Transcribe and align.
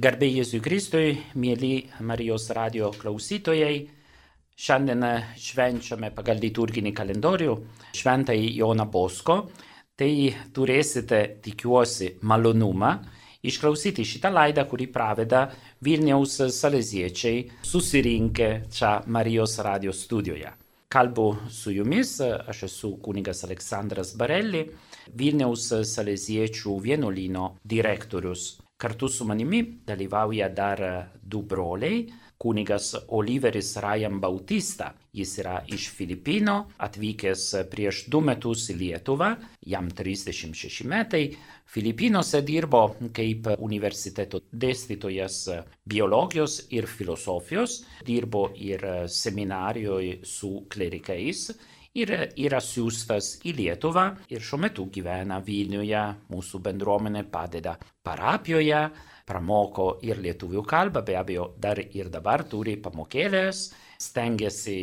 Garbė 0.00 0.30
Jėzui 0.32 0.62
Kristui, 0.64 1.08
mėly 1.36 1.82
Marijos 2.08 2.46
radio 2.56 2.86
klausytojai, 2.94 3.82
šiandien 4.56 5.02
švenčiame 5.36 6.08
pagal 6.16 6.38
liturginį 6.40 6.92
kalendorių 6.96 7.56
šventąjį 7.98 8.46
Joną 8.62 8.86
Bosko, 8.88 9.36
tai 10.00 10.30
turėsite, 10.56 11.18
tikiuosi, 11.44 12.14
malonumą 12.24 12.94
išklausyti 13.44 14.06
šitą 14.08 14.30
laidą, 14.32 14.64
kurį 14.70 14.86
praveda 14.94 15.42
Vilniaus 15.84 16.38
saleziečiai 16.56 17.44
susirinkę 17.60 18.50
čia 18.72 18.94
Marijos 19.04 19.58
radio 19.68 19.92
studijoje. 19.92 20.54
Kalbu 20.88 21.28
su 21.52 21.76
jumis, 21.76 22.16
aš 22.24 22.64
esu 22.70 22.94
kunigas 23.04 23.44
Aleksandras 23.44 24.16
Barelli, 24.16 24.64
Vilniaus 25.12 25.68
saleziečių 25.92 26.80
vienuolino 26.88 27.52
direktorius. 27.68 28.48
Kartu 28.80 29.08
su 29.08 29.26
manimi 29.28 29.60
dalyvauja 29.84 30.46
dar 30.48 30.80
du 31.20 31.42
broliai, 31.44 32.06
kunigas 32.40 32.94
Oliveris 33.08 33.74
Ryan 33.76 34.16
Bautista. 34.20 34.94
Jis 35.12 35.34
yra 35.42 35.58
iš 35.68 35.90
Filipino, 35.92 36.54
atvykęs 36.80 37.42
prieš 37.68 38.06
du 38.08 38.22
metus 38.24 38.70
į 38.72 38.78
Lietuvą, 38.80 39.34
jam 39.68 39.90
36 39.92 40.86
metai. 40.88 41.26
Filipinuose 41.68 42.40
dirbo 42.46 42.80
kaip 43.12 43.50
universiteto 43.58 44.40
dėstytojas 44.48 45.42
biologijos 45.84 46.56
ir 46.72 46.88
filosofijos, 46.88 47.82
dirbo 48.06 48.46
ir 48.56 48.86
seminarijoje 49.12 50.22
su 50.24 50.54
klerikais 50.72 51.50
ir 51.98 52.10
yra 52.38 52.60
siūstas 52.62 53.40
į 53.46 53.54
Lietuvą 53.58 54.04
ir 54.30 54.42
šiuo 54.44 54.60
metu 54.62 54.86
gyvena 54.94 55.40
Vilniuje, 55.42 56.02
mūsų 56.30 56.60
bendruomenė 56.62 57.24
padeda 57.32 57.76
parapijoje, 58.06 58.82
pramoko 59.26 59.96
ir 60.06 60.20
lietuvių 60.22 60.62
kalbą, 60.66 61.02
be 61.06 61.16
abejo, 61.18 61.50
dar 61.58 61.80
ir 61.82 62.10
dabar 62.10 62.44
turi 62.46 62.76
pamokėlės, 62.82 63.70
stengiasi 64.00 64.76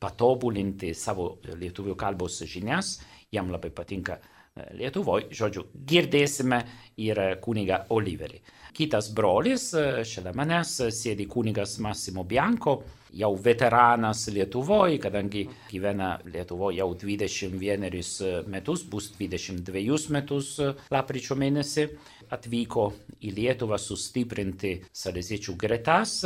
patobulinti 0.00 0.94
savo 0.96 1.34
lietuvių 1.44 1.96
kalbos 2.00 2.40
žinias, 2.48 2.98
jam 3.32 3.52
labai 3.52 3.70
patinka 3.70 4.20
Lietuvoje, 4.54 5.32
žodžiu, 5.34 5.64
girdėsime 5.82 6.60
ir 7.02 7.18
kuniga 7.42 7.80
Oliverį. 7.90 8.36
Kitas 8.70 9.08
brolis, 9.10 9.64
šalia 10.06 10.30
manęs 10.38 10.76
sėdi 10.94 11.26
kunigas 11.26 11.72
Massimo 11.82 12.22
Bianco, 12.22 12.76
jau 13.14 13.30
veteranas 13.38 14.26
Lietuvoje, 14.34 14.98
kadangi 15.02 15.44
gyvena 15.70 16.14
Lietuvoje 16.26 16.80
jau 16.80 16.90
21 16.98 18.44
metus, 18.50 18.84
bus 18.90 19.10
22 19.18 20.10
metus 20.14 20.56
lapkričio 20.92 21.36
mėnesį, 21.38 21.86
atvyko 22.34 22.88
į 23.24 23.32
Lietuvą 23.36 23.78
sustiprinti 23.78 24.74
saleziečių 24.94 25.54
gretas, 25.60 26.16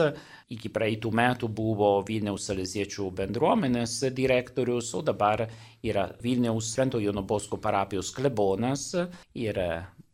iki 0.55 0.71
praeitų 0.73 1.13
metų 1.13 1.51
buvo 1.53 1.91
Vilniaus 2.09 2.49
saleziečių 2.49 3.11
bendruomenės 3.19 4.01
direktorius, 4.17 4.95
o 4.97 5.03
dabar 5.05 5.45
yra 5.85 6.09
Vilniaus 6.23 6.73
Švento 6.73 7.03
Jono 7.03 7.23
Bosko 7.23 7.61
parapijos 7.61 8.13
klebonas 8.17 8.91
ir 9.37 9.61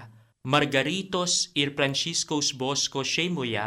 Margaritos 0.52 1.34
ir 1.56 1.70
Pranciškaus 1.78 2.50
Bosko 2.60 3.00
šeimoje 3.12 3.64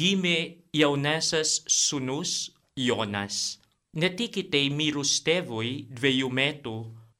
gimė 0.00 0.38
jaunesas 0.76 1.52
sūnus 1.72 2.32
Jonas. 2.76 3.38
Netikite 3.96 4.60
mirus 4.80 5.14
tėvui 5.24 5.72
dviejų 6.00 6.28
metų, 6.40 6.76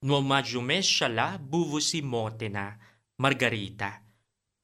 akimirką 0.00 0.08
nuo 0.08 0.22
mažumės 0.22 0.86
šalia 0.86 1.38
buvusi 1.38 2.00
motina 2.02 2.78
Margarita. 3.18 4.00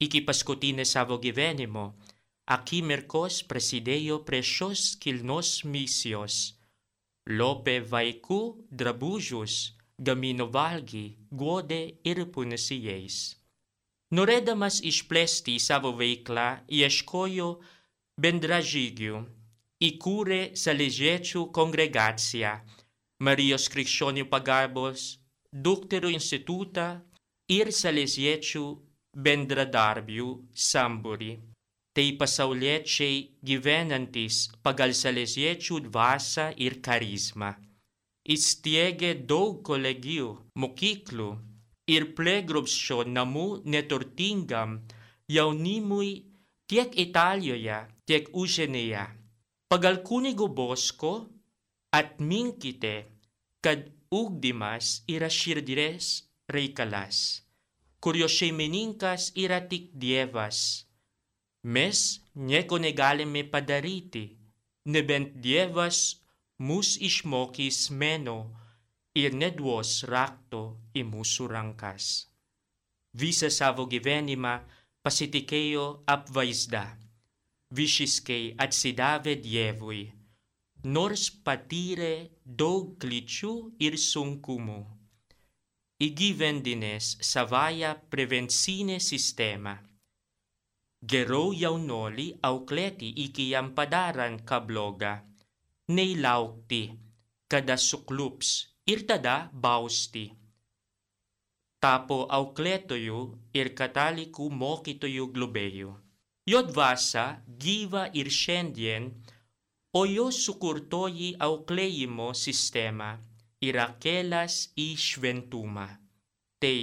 Iki 0.01 0.25
paskutinės 0.25 0.93
savo 0.97 1.19
gyvenimo 1.19 1.95
akimirkos 2.47 3.43
prasidėjo 3.45 4.25
prie 4.25 4.43
šios 4.43 4.97
kilnos 4.97 5.65
misijos. 5.65 6.55
Lopė 7.29 7.83
vaikų 7.85 8.65
drabužius, 8.71 9.75
gamino 9.99 10.47
valgy, 10.47 11.19
guodė 11.31 11.99
ir 12.05 12.25
punasi 12.33 12.79
jais. 12.87 13.37
Norėdamas 14.13 14.81
išplėsti 14.81 15.59
savo 15.59 15.93
veiklą, 15.93 16.65
ieškojo 16.71 17.61
bendražygių, 18.17 19.21
įkūrė 19.83 20.57
Salėžiečių 20.57 21.51
kongregaciją, 21.53 22.61
Marijos 23.21 23.69
krikščionių 23.69 24.29
pagalbos 24.31 25.26
dukterų 25.53 26.13
institutą 26.15 26.87
ir 27.53 27.71
salėziečių 27.73 28.65
bendradarbių 29.27 30.31
sambūrį. 30.69 31.33
Tai 31.97 32.07
pasauliečiai 32.21 33.21
gyvenantys 33.49 34.41
pagal 34.67 34.93
salėziečių 34.93 35.79
dvasą 35.87 36.51
ir 36.61 36.81
charizmą. 36.85 37.55
Įstiegė 38.27 39.15
daug 39.31 39.63
kolegijų, 39.65 40.33
mokyklų 40.61 41.31
ir 41.95 42.11
plėgrupščio 42.19 43.05
namų 43.09 43.47
neturtingam 43.65 44.81
jaunimui 45.33 46.11
tiek 46.69 46.93
Italijoje, 47.07 47.79
tiek 48.05 48.29
užsienyje. 48.35 49.07
Pagal 49.71 50.03
kunigo 50.03 50.49
Bosko 50.49 51.15
Atminkite, 51.97 53.07
kad 53.65 53.87
ugdymas 54.11 55.03
yra 55.09 55.29
širdies 55.33 56.09
reikalas, 56.49 57.43
kurio 58.01 58.29
šeimininkas 58.29 59.33
yra 59.35 59.61
tik 59.71 59.91
Dievas. 59.95 60.87
Mes 61.65 62.21
nieko 62.35 62.79
negalime 62.79 63.43
padaryti, 63.45 64.25
nebent 64.87 65.35
Dievas 65.43 66.23
mus 66.59 66.97
išmokys 67.01 67.91
meno. 67.91 68.39
Ir 69.17 69.33
neduos 69.33 70.03
rakto 70.05 70.61
į 70.93 71.07
mūsų 71.09 71.47
rankas. 71.49 72.29
Visą 73.17 73.49
savo 73.49 73.87
gyvenimą 73.89 74.59
pasitikėjo 75.01 75.87
apvaizda, 76.05 76.83
visiškai 77.73 78.43
atsidavė 78.61 79.39
Dievui 79.41 80.03
nors 80.95 81.23
patyrė 81.47 82.29
daug 82.61 82.93
kličių 83.03 83.53
ir 83.87 83.97
sunkumų. 83.99 84.79
Įgyvendinės 86.07 87.09
savąją 87.27 87.91
prevencinę 88.13 89.01
sistemą. 89.03 89.73
Geriau 91.13 91.51
jaunolį 91.63 92.29
auklėti 92.51 93.11
iki 93.25 93.49
jam 93.51 93.73
padarant 93.75 94.47
ką 94.47 94.61
blogą, 94.69 95.13
nei 95.97 96.15
laukti, 96.23 96.83
kada 97.51 97.77
suklups 97.89 98.55
ir 98.87 99.07
tada 99.11 99.37
bausti. 99.53 100.27
Tapo 101.83 102.25
auklėtojų 102.41 103.21
ir 103.59 103.75
katalikų 103.81 104.53
mokytojų 104.63 105.33
globėjų. 105.35 105.95
Jo 106.47 106.61
dvasia 106.71 107.27
gyva 107.63 108.07
ir 108.15 108.31
šiandien 108.31 109.11
o 109.97 110.03
jo 110.05 110.27
sukurtoji 110.35 111.31
auklėjimo 111.47 112.29
sistema 112.37 113.11
yra 113.69 113.87
kelias 114.03 114.57
į 114.77 114.89
šventumą. 115.01 115.87
Tai, 116.61 116.81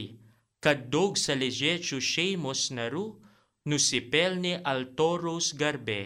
kad 0.64 0.88
daug 0.96 1.20
salėžiečių 1.20 2.00
šeimos 2.10 2.70
narų 2.78 3.06
nusipelnė 3.70 4.56
altoriaus 4.74 5.52
garbė 5.60 6.02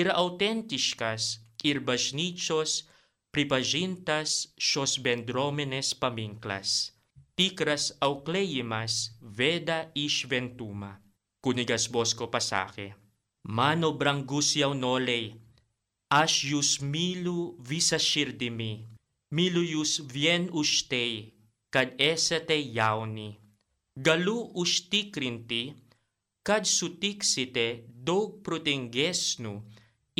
ir 0.00 0.10
autentiškas 0.14 1.28
ir 1.68 1.82
bažnyčios 1.90 2.78
pripažintas 3.34 4.38
šios 4.70 4.98
bendruomenės 5.04 5.92
paminklas. 6.00 6.92
Tikras 7.38 7.92
auklėjimas 8.04 8.98
veda 9.38 9.78
į 9.96 10.08
šventumą. 10.16 10.92
Kunigas 11.42 11.88
Bosko 11.90 12.28
pasakė, 12.30 12.92
mano 13.58 13.90
brangus 13.98 14.52
jaunoliai, 14.54 15.32
Aš 16.12 16.32
jūs 16.44 16.70
myliu 16.84 17.54
visą 17.64 17.96
širdimi, 17.96 18.72
myliu 19.32 19.62
jūs 19.64 19.92
vien 20.12 20.42
už 20.52 20.70
tai, 20.90 21.32
kad 21.72 21.94
esate 21.96 22.58
jauni. 22.60 23.30
Galiu 23.96 24.34
užtikrinti, 24.62 25.62
kad 26.44 26.68
sutiksite 26.68 27.64
daug 28.08 28.34
protingesnių 28.44 29.52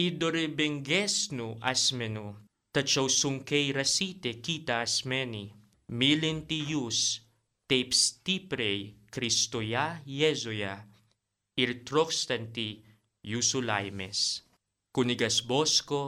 ir 0.00 0.17
dorybingesnių 0.23 1.49
asmenų, 1.73 2.25
tačiau 2.73 3.11
sunkiai 3.12 3.75
rasite 3.77 4.33
kitą 4.47 4.79
asmenį, 4.87 5.43
mylinti 6.00 6.62
jūs 6.71 7.03
taip 7.69 7.93
stipriai 7.93 8.94
Kristuje 9.12 9.85
Jėzuje 10.09 10.73
ir 11.61 11.75
trokstanti 11.85 12.67
jūsų 13.35 13.62
laimės. 13.69 14.25
Kunigas 14.93 15.41
Bosko 15.49 15.99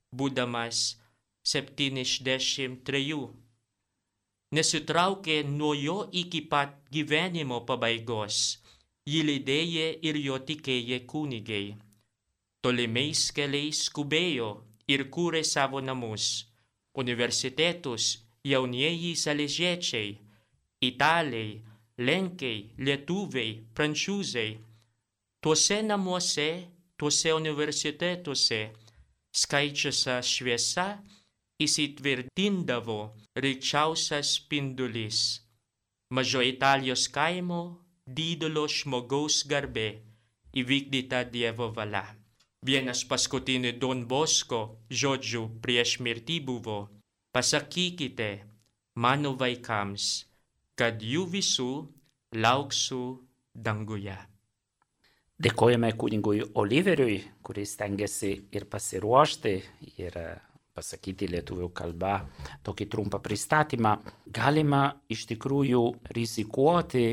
būdamas 0.10 0.80
73. 1.52 3.20
Nesitraukė 4.58 5.38
nuo 5.46 5.74
jo 5.78 6.10
iki 6.22 6.42
pat 6.50 6.74
gyvenimo 6.90 7.60
pabaigos, 7.70 8.58
jį 9.06 9.22
lydėjo 9.28 9.86
ir 10.10 10.16
jo 10.24 10.40
tikėję 10.50 10.98
kunigai. 11.14 11.78
Tolimiais 12.66 13.22
keliais 13.38 13.86
skubėjo 13.92 14.50
ir 14.90 15.06
kūrė 15.14 15.46
savo 15.46 15.78
namus, 15.86 16.50
universitetus 16.98 18.29
jaunieji 18.50 19.14
salėžiečiai, 19.24 20.12
italiai, 20.90 21.60
lenkiai, 22.00 22.60
lietuviai, 22.80 23.60
prancūzai. 23.76 24.50
Tuose 25.44 25.80
namuose, 25.86 26.50
tuose 27.00 27.34
universitetuose 27.36 28.62
skaičiuose 29.42 30.16
šviesa 30.26 30.88
įsitvirtindavo 31.64 33.00
ryčiausias 33.44 34.36
spindulis. 34.40 35.20
Mažo 36.10 36.42
Italijos 36.42 37.08
kaimo 37.14 37.62
didelio 38.20 38.66
žmogaus 38.68 39.44
garbė 39.52 39.90
įvykdyta 40.58 41.26
Dievo 41.34 41.70
valia. 41.76 42.06
Vienas 42.66 43.04
paskutinių 43.08 43.76
Don 43.80 44.02
Bosko 44.10 44.62
žodžių 45.02 45.44
prieš 45.64 46.00
mirtį 46.04 46.40
buvo 46.48 46.80
pasakykite 47.32 48.30
mano 48.96 49.36
vaikams, 49.38 50.26
kad 50.76 51.02
jų 51.04 51.26
visų 51.30 51.72
lauksiu 52.36 53.04
danguje. 53.54 54.18
Dėkojame 55.40 55.94
kunigui 55.96 56.42
Oliveriui, 56.60 57.22
kuris 57.44 57.78
tengiasi 57.80 58.34
ir 58.52 58.66
pasiruošti, 58.68 59.54
ir 60.04 60.18
pasakyti 60.76 61.30
lietuvių 61.32 61.70
kalba 61.76 62.18
tokį 62.64 62.88
trumpą 62.92 63.22
pristatymą. 63.24 63.94
Galima 64.28 64.82
iš 65.12 65.26
tikrųjų 65.32 65.84
rizikuoti 66.16 67.06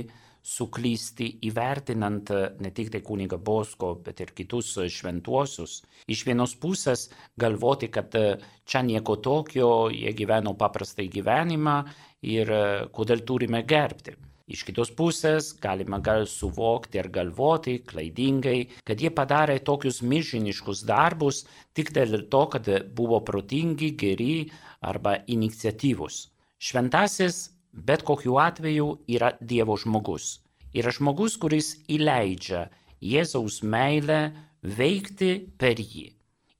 suklysti 0.46 1.26
įvertinant 1.48 2.30
ne 2.62 2.70
tik 2.74 2.92
tai 2.94 3.00
kuniga 3.06 3.38
Bosko, 3.38 3.96
bet 4.04 4.20
ir 4.22 4.30
kitus 4.36 4.76
šventuosius. 4.94 5.80
Iš 6.06 6.22
vienos 6.28 6.54
pusės 6.62 7.08
galvoti, 7.38 7.90
kad 7.90 8.14
čia 8.64 8.84
nieko 8.86 9.18
tokio, 9.18 9.88
jie 9.90 10.14
gyveno 10.14 10.54
paprastai 10.54 11.08
gyvenimą 11.10 11.80
ir 12.36 12.54
kodėl 12.94 13.26
turime 13.26 13.64
gerbti. 13.66 14.14
Iš 14.46 14.62
kitos 14.62 14.92
pusės 14.94 15.48
galima 15.58 15.98
gal 15.98 16.22
suvokti 16.30 17.00
ir 17.00 17.08
galvoti 17.10 17.80
klaidingai, 17.82 18.68
kad 18.86 19.00
jie 19.02 19.10
padarė 19.10 19.56
tokius 19.66 19.98
milžiniškus 20.06 20.84
darbus 20.86 21.42
tik 21.74 21.90
dėl 21.96 22.28
to, 22.30 22.44
kad 22.54 22.70
buvo 22.94 23.18
protingi, 23.26 23.96
geri 23.98 24.46
arba 24.86 25.16
iniciatyvus. 25.26 26.28
Šventasis 26.62 27.40
bet 27.76 28.02
kokiu 28.02 28.38
atveju 28.40 28.88
yra 29.08 29.32
Dievo 29.40 29.76
žmogus. 29.76 30.40
Yra 30.76 30.92
žmogus, 30.92 31.36
kuris 31.40 31.74
įleidžia 31.88 32.66
Jėzaus 33.04 33.62
meilę 33.62 34.20
veikti 34.62 35.32
per 35.58 35.80
jį. 35.80 36.08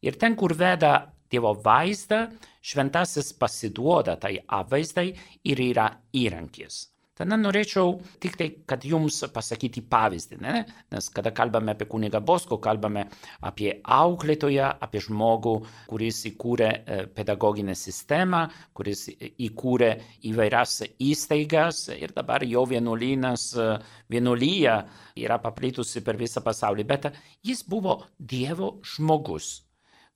Ir 0.04 0.18
ten, 0.20 0.36
kur 0.36 0.54
veda 0.54 1.12
Dievo 1.32 1.54
vaizdą, 1.64 2.26
šventasis 2.62 3.32
pasiduoda 3.40 4.16
tai 4.20 4.36
avaizdai 4.46 5.08
ir 5.44 5.62
yra 5.70 5.88
įrankis. 6.14 6.95
Tada 7.16 7.38
norėčiau 7.40 7.94
tik 8.20 8.34
tai, 8.36 8.46
kad 8.68 8.82
jums 8.84 9.22
pasakyti 9.32 9.80
pavyzdį, 9.88 10.36
ne? 10.44 10.58
nes 10.92 11.06
kada 11.16 11.30
kalbame 11.32 11.72
apie 11.72 11.86
kunigą 11.88 12.20
Bosko, 12.20 12.58
kalbame 12.60 13.06
apie 13.48 13.70
auklėtoją, 13.80 14.66
apie 14.84 15.00
žmogų, 15.00 15.54
kuris 15.88 16.18
įkūrė 16.28 16.68
e, 16.68 16.98
pedagoginę 17.16 17.72
sistemą, 17.72 18.42
kuris 18.76 19.06
įkūrė 19.16 19.88
įvairias 20.28 20.74
įstaigas 21.06 21.86
ir 21.96 22.12
dabar 22.18 22.44
jo 22.44 22.66
vienuolynas, 22.68 23.46
e, 23.56 23.70
vienuolyje 24.12 24.76
yra 25.24 25.40
paplitusi 25.40 26.04
per 26.04 26.20
visą 26.20 26.44
pasaulį, 26.44 26.84
bet 26.92 27.08
jis 27.40 27.64
buvo 27.64 28.02
Dievo 28.20 28.74
žmogus, 28.84 29.54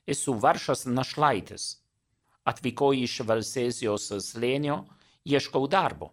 Esu 0.05 0.35
varšas 0.37 0.85
našlaitis. 0.85 1.67
Atvykau 2.45 2.93
iš 2.93 3.19
Valsesijos 3.25 4.11
slėnio, 4.27 4.83
ieškau 5.25 5.65
darbo. 5.67 6.11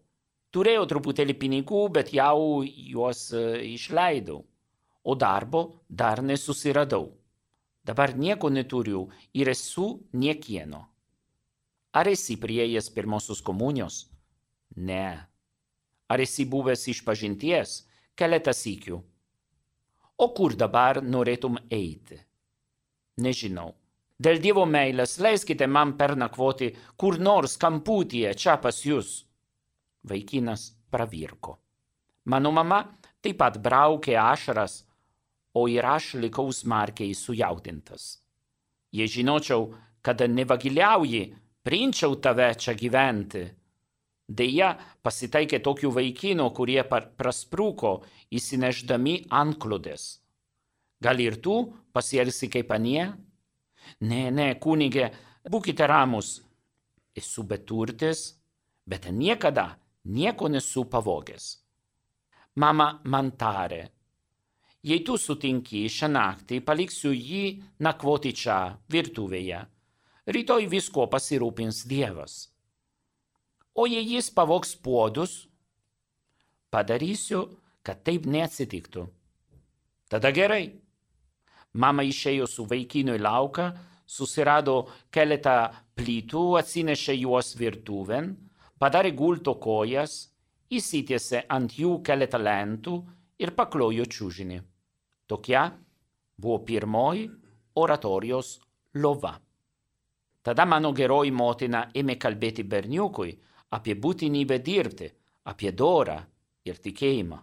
Turėjau 0.53 0.87
truputėlį 0.89 1.37
pinigų, 1.43 1.83
bet 1.93 2.15
jau 2.17 2.65
juos 2.65 3.27
išleidau 3.37 4.47
o 5.09 5.15
darbo 5.15 5.81
dar 5.89 6.23
nesusiradau. 6.23 7.18
Dabar 7.89 8.13
nieko 8.13 8.51
neturiu 8.53 9.07
ir 9.33 9.49
esu 9.49 9.87
niekieno. 10.13 10.83
Ar 11.97 12.11
esi 12.13 12.37
prieėjęs 12.37 12.91
pirmosios 12.93 13.41
komunijos? 13.41 14.03
Ne. 14.77 15.07
Ar 16.13 16.21
esi 16.21 16.45
buvęs 16.45 16.85
iš 16.93 17.01
pažinties 17.07 17.79
keletą 18.19 18.53
sykių? 18.53 18.99
O 20.21 20.27
kur 20.37 20.57
dabar 20.61 21.01
norėtum 21.01 21.57
eiti? 21.73 22.19
Nežinau. 23.25 23.73
Dėl 24.19 24.41
Dievo 24.43 24.65
meilės 24.67 25.17
leiskite 25.23 25.67
man 25.71 25.95
pernakvoti 25.97 26.73
kur 27.01 27.17
nors 27.23 27.57
kamputyje 27.57 28.35
čia 28.35 28.59
pas 28.61 28.83
jūs. 28.85 29.23
Vaikinas 30.05 30.73
pravirko. 30.91 31.57
Mano 32.29 32.53
mama 32.53 32.83
taip 33.23 33.39
pat 33.41 33.57
braukė 33.63 34.19
ašaras 34.21 34.83
o 35.59 35.67
ir 35.69 35.87
aš 35.87 36.15
likau 36.23 36.53
smarkiai 36.55 37.15
sujaudintas. 37.15 38.19
Jei 38.95 39.09
žinočiau, 39.11 39.69
kad 40.03 40.23
nevagiliauji, 40.23 41.23
prinčiau 41.67 42.17
tave 42.23 42.53
čia 42.57 42.75
gyventi. 42.79 43.45
Deja, 44.29 44.75
pasitaikė 45.05 45.61
tokių 45.65 45.91
vaikinų, 45.97 46.47
kurie 46.57 46.83
prasprūko 46.89 47.93
įsineždami 48.37 49.23
antklodės. 49.33 50.19
Gal 51.01 51.21
ir 51.23 51.39
tu 51.41 51.63
pasielsi 51.93 52.51
kaip 52.53 52.73
anie? 52.75 53.07
Ne, 54.05 54.29
ne, 54.31 54.49
kunigė, 54.61 55.09
būkite 55.49 55.87
ramus. 55.89 56.39
Esu 57.17 57.45
beturtis, 57.49 58.35
bet 58.85 59.09
niekada 59.11 59.71
nieko 60.05 60.49
nesu 60.49 60.85
pavogęs. 60.91 61.47
Mama 62.59 62.89
man 63.05 63.33
tarė, 63.39 63.87
Jei 64.89 65.03
tu 65.05 65.19
sutinki 65.21 65.83
šią 65.93 66.09
naktį, 66.15 66.63
paliksiu 66.65 67.11
jį 67.13 67.59
nakvoti 67.85 68.31
čia, 68.33 68.79
virtuvėje. 68.89 69.59
Rytoj 70.33 70.69
visko 70.73 71.05
pasirūpins 71.13 71.83
Dievas. 71.91 72.37
O 73.77 73.85
jei 73.85 74.07
jis 74.15 74.31
pavoks 74.33 74.73
puodus, 74.81 75.35
padarysiu, 76.73 77.43
kad 77.85 78.01
taip 78.07 78.25
neatsitiktų. 78.33 79.05
Tada 80.09 80.33
gerai. 80.33 80.79
Mama 81.77 82.07
išėjo 82.09 82.49
su 82.49 82.65
vaikinu 82.71 83.19
į 83.19 83.23
lauką, 83.27 83.69
susirado 84.09 84.79
keletą 85.13 85.59
plytų, 86.01 86.47
atsinešė 86.63 87.19
juos 87.27 87.53
virtuven, 87.61 88.33
padarė 88.81 89.13
gulto 89.13 89.59
kojas, 89.61 90.17
įsitiesė 90.73 91.45
ant 91.53 91.77
jų 91.77 91.99
keletą 92.09 92.41
lentų 92.41 92.99
ir 93.45 93.53
paklojo 93.59 94.09
čiūžinį. 94.09 94.63
Tokia 95.29 95.63
buvo 96.41 96.59
pirmoji 96.65 97.29
oratorijos 97.75 98.61
lova. 98.95 99.35
Tada 100.43 100.65
mano 100.65 100.93
geroji 100.97 101.31
motina 101.31 101.83
ėmė 101.95 102.17
kalbėti 102.17 102.65
berniukui 102.65 103.35
apie 103.77 103.95
būtinybę 103.95 104.59
dirbti, 104.65 105.11
apie 105.53 105.73
dorą 105.73 106.17
ir 106.65 106.81
tikėjimą. 106.81 107.39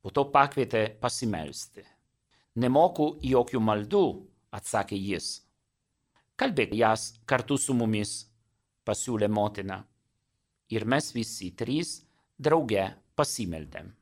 Po 0.00 0.10
to 0.16 0.24
pakvietė 0.32 0.86
pasimelsti. 1.00 1.84
Nemoku 2.56 3.12
jokių 3.20 3.60
maldų, 3.60 4.04
atsakė 4.56 4.96
jis. 4.96 5.28
Kalbėk 6.40 6.72
jas 6.74 7.10
kartu 7.28 7.60
su 7.60 7.76
mumis, 7.76 8.16
pasiūlė 8.84 9.28
motina. 9.28 9.82
Ir 10.72 10.88
mes 10.88 11.12
visi 11.12 11.52
trys 11.52 11.98
drauge 12.38 12.88
pasimeldėm 13.14 13.92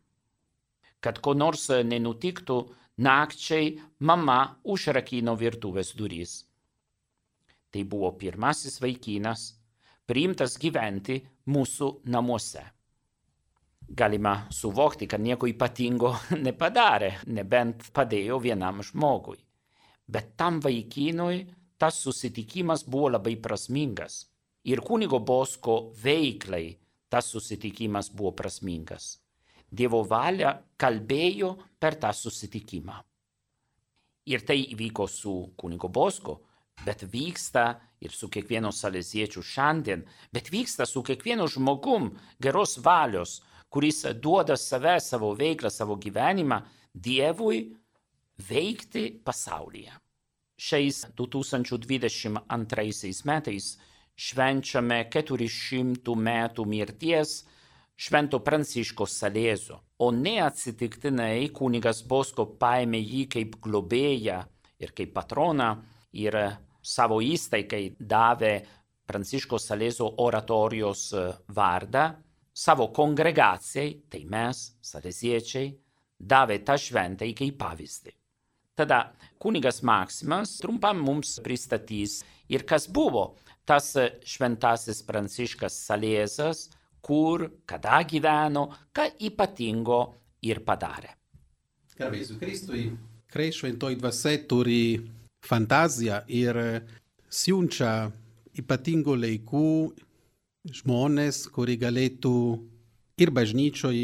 kad 1.01 1.21
ko 1.23 1.35
nors 1.35 1.69
nenutiktų, 1.71 2.59
nakčiai 2.99 3.77
mama 4.01 4.39
užrakino 4.65 5.35
virtuvės 5.39 5.95
duris. 5.99 6.43
Tai 7.71 7.85
buvo 7.85 8.11
pirmasis 8.19 8.81
vaikinas, 8.81 9.53
priimtas 10.09 10.57
gyventi 10.59 11.21
mūsų 11.53 11.91
namuose. 12.09 12.65
Galima 13.89 14.35
suvokti, 14.53 15.07
kad 15.09 15.21
nieko 15.21 15.49
ypatingo 15.49 16.13
nepadarė, 16.47 17.13
nebent 17.27 17.89
padėjo 17.95 18.41
vienam 18.45 18.83
žmogui. 18.85 19.39
Bet 20.09 20.35
tam 20.41 20.61
vaikinui 20.65 21.45
tas 21.79 22.01
susitikimas 22.03 22.85
buvo 22.85 23.13
labai 23.15 23.37
prasmingas. 23.37 24.27
Ir 24.69 24.83
kunigo 24.85 25.21
Bosko 25.21 25.93
veiklai 26.03 26.77
tas 27.09 27.31
susitikimas 27.33 28.11
buvo 28.13 28.35
prasmingas. 28.37 29.17
Dievo 29.71 30.03
valia 30.09 30.55
kalbėjo 30.81 31.55
per 31.79 31.99
tą 32.01 32.13
susitikimą. 32.15 32.97
Ir 34.29 34.45
tai 34.45 34.59
įvyko 34.75 35.07
su 35.09 35.35
kunigo 35.57 35.89
Bosko, 35.89 36.35
bet 36.85 37.05
vyksta 37.13 37.81
ir 38.01 38.11
su 38.13 38.29
kiekvienu 38.29 38.73
saleziečiu 38.73 39.43
šiandien, 39.43 40.05
bet 40.33 40.51
vyksta 40.53 40.87
su 40.87 41.03
kiekvienu 41.03 41.49
žmogum 41.49 42.19
geros 42.41 42.79
valios, 42.85 43.43
kuris 43.69 44.05
duoda 44.23 44.57
save, 44.57 45.01
savo 45.01 45.35
veiklą, 45.37 45.71
savo 45.71 45.97
gyvenimą 45.97 46.63
Dievui 46.95 47.77
veikti 48.49 49.21
pasaulyje. 49.25 49.93
Šiais 50.59 51.07
2022 51.15 53.23
metais 53.29 53.79
švenčiame 54.19 55.05
400 55.13 56.15
metų 56.19 56.65
mirties 56.67 57.45
Švento 57.99 58.39
Pranciškos 58.47 59.11
Salėzo, 59.19 59.81
o 59.99 60.13
neatsitiktinai 60.15 61.49
kunigas 61.51 62.05
Bosko 62.07 62.45
paėmė 62.61 63.01
jį 63.03 63.25
kaip 63.33 63.57
globėją 63.65 64.37
ir 64.79 64.93
kaip 64.95 65.11
patroną 65.17 65.73
ir 66.15 66.37
savo 66.79 67.19
įstaigai 67.19 67.97
davė 67.99 68.53
Pranciškos 69.09 69.67
Salėzo 69.73 70.13
oratorijos 70.23 71.09
vardą, 71.57 72.05
savo 72.55 72.87
kongregacijai, 72.95 73.97
tai 74.07 74.23
mes, 74.31 74.63
saleziečiai, 74.79 75.75
davė 76.19 76.63
tą 76.63 76.79
šventai 76.79 77.33
kaip 77.35 77.59
pavyzdį. 77.59 78.15
Tada 78.79 79.09
kunigas 79.43 79.83
Maksimas 79.83 80.55
trumpam 80.63 81.03
mums 81.03 81.41
pristatys 81.43 82.21
ir 82.47 82.63
kas 82.63 82.87
buvo 82.87 83.33
tas 83.67 83.91
šventasis 84.23 85.03
Pranciškas 85.03 85.83
Salėzas, 85.89 86.69
kur, 87.05 87.49
kada 87.67 88.03
gyveno, 88.09 88.69
ką 88.95 89.09
ypatingo 89.29 90.01
ir 90.43 90.63
padarė. 90.67 91.15
Garbėsiu 91.99 92.39
Kristui. 92.39 92.89
Šventoji 93.29 93.99
dvasia 94.01 94.39
turi 94.49 95.01
fantaziją 95.45 96.23
ir 96.33 96.59
siunčia 97.29 98.11
ypatingų 98.59 99.17
laikų 99.19 99.69
žmonės, 100.81 101.45
kurie 101.53 101.77
galėtų 101.81 102.35
ir 103.21 103.33
bažnyčioj, 103.35 104.01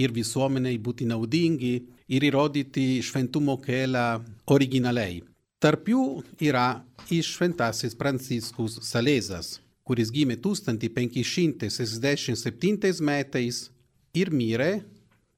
ir 0.00 0.12
visuomeniai 0.14 0.78
būti 0.78 1.06
naudingi 1.08 1.72
ir 2.10 2.26
įrodyti 2.26 3.00
šventumo 3.04 3.56
kelią 3.62 4.20
originaliai. 4.50 5.22
Tarp 5.60 5.90
jų 5.92 6.04
yra 6.40 6.82
ir 7.12 7.26
šventasis 7.26 7.96
Pranciškus 7.98 8.80
Salezas 8.86 9.58
kuris 9.90 10.12
gimė 10.14 10.36
1567 10.38 13.02
metais 13.02 13.74
ir 14.14 14.30
mirė, 14.30 14.86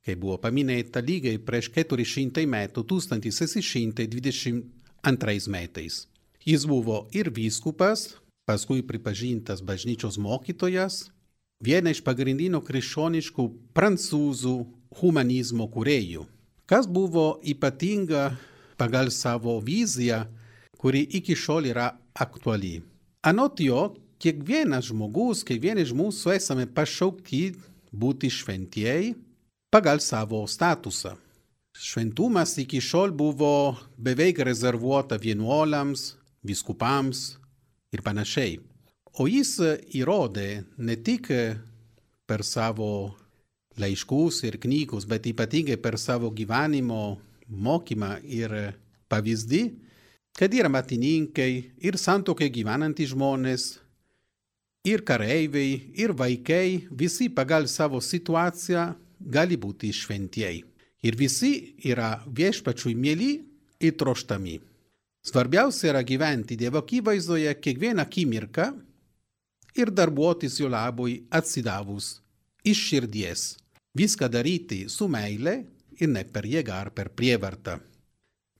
kaip 0.05 0.21
buvo 0.21 0.37
paminėta, 0.43 1.01
lygiai 1.01 1.39
prieš 1.41 1.71
400 1.73 2.45
metų 2.53 2.85
1622 2.91 5.49
metais. 5.57 6.05
Jis 6.45 6.69
buvo 6.69 7.09
ir 7.17 7.33
vyskupas, 7.33 8.21
paskui 8.45 8.85
pripažintas 8.85 9.65
bažnyčios 9.65 10.21
mokytojas, 10.21 11.09
viena 11.65 11.89
iš 11.97 12.05
pagrindinių 12.05 12.61
krikščioniškų 12.67 13.73
prancūzų 13.73 14.69
humanizmo 15.01 15.65
kūrėjų. 15.73 16.29
Kas 16.69 16.85
buvo 16.85 17.41
ypatinga 17.41 18.37
pagal 18.77 19.09
savo 19.09 19.57
viziją, 19.65 20.29
kuri 20.77 21.09
iki 21.09 21.33
šiol 21.39 21.71
yra 21.73 21.97
aktuali. 22.13 22.83
Anot 23.25 23.57
jo, 23.63 23.95
kiekvienas 24.23 24.87
žmogus, 24.91 25.43
kiekvienas 25.47 25.91
iš 25.91 25.97
mūsų 25.99 26.37
esame 26.37 26.69
pašaukti 26.71 27.43
būti 27.93 28.31
šventieji 28.31 29.17
pagal 29.73 30.01
savo 30.01 30.45
statusą. 30.47 31.17
Šventumas 31.73 32.55
iki 32.61 32.83
šiol 32.85 33.15
buvo 33.17 33.75
beveik 33.97 34.43
rezervuota 34.45 35.17
vienuolams, 35.17 36.13
viskupams 36.45 37.39
ir 37.93 38.03
panašiai. 38.05 38.61
O 39.19 39.27
jis 39.29 39.57
įrodė 39.97 40.65
ne 40.79 40.97
tik 40.97 41.29
per 42.29 42.45
savo 42.45 43.17
laiškus 43.81 44.43
ir 44.47 44.59
knygus, 44.61 45.09
bet 45.09 45.27
ypatingai 45.29 45.79
per 45.81 45.99
savo 45.99 46.31
gyvenimo 46.31 47.19
mokymą 47.49 48.19
ir 48.25 48.55
pavyzdį, 49.13 49.63
kad 50.37 50.53
ir 50.55 50.69
amatininkai, 50.69 51.53
ir 51.85 51.99
santokai 52.01 52.49
gyvenantys 52.53 53.13
žmonės, 53.13 53.82
ir 54.85 55.05
kareiviai, 55.07 55.93
ir 55.95 56.13
vaikai, 56.19 56.89
visi 56.91 57.29
pagal 57.31 57.69
savo 57.71 58.01
situaciją 58.03 58.93
gali 59.21 59.57
būti 59.57 59.93
šventieji. 59.95 60.65
Ir 61.03 61.19
visi 61.19 61.75
yra 61.87 62.23
viešpačiui 62.27 62.95
mėly 62.95 63.33
ir 63.83 63.97
troštami. 63.99 64.61
Svarbiausia 65.23 65.93
yra 65.93 66.03
gyventi 66.03 66.57
Dievo 66.59 66.83
akivaizdoje 66.83 67.55
kiekvieną 67.63 68.03
akimirką 68.03 68.69
ir 69.79 69.91
darbuotis 69.95 70.59
jo 70.59 70.71
labui 70.71 71.23
atsidavus 71.31 72.17
iš 72.67 72.83
širdies. 72.89 73.43
Viską 73.95 74.29
daryti 74.31 74.89
su 74.89 75.09
meile 75.09 75.57
ir 75.99 76.11
ne 76.11 76.25
per 76.25 76.47
jėgą 76.47 76.75
ar 76.75 76.91
per 76.95 77.11
prievartą. 77.15 77.79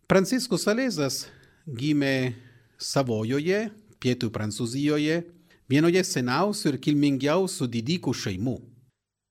Pranciškus 0.07 0.67
Salezas 0.67 1.23
gimė 1.67 2.35
Savojoje, 2.79 3.71
pietų 4.03 4.31
Prancūzijoje, 4.35 5.23
vienoje 5.71 6.03
seniausių 6.05 6.73
ir 6.73 6.79
kilmingiausių 6.83 7.69
didikų 7.77 8.15
šeimų. 8.15 8.57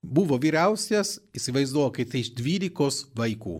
Buvo 0.01 0.37
vyriausias, 0.41 1.19
įsivaizduokite, 1.37 2.19
iš 2.21 2.31
dvylikos 2.37 3.03
vaikų. 3.17 3.59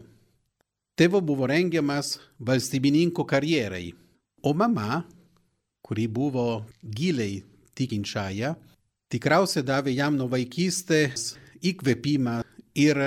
Tėvo 0.97 1.21
buvo 1.23 1.47
rengiamas 1.49 2.17
valstybininko 2.39 3.25
karjerai, 3.29 3.91
o 4.41 4.53
mama, 4.53 5.03
kuri 5.85 6.07
buvo 6.07 6.63
giliai 6.81 7.43
tikinčiaja, 7.77 8.55
tikriausiai 9.11 9.65
davė 9.65 9.93
jam 9.95 10.17
nuo 10.17 10.27
vaikystės 10.31 11.35
įkvėpimą 11.61 12.41
ir 12.77 12.97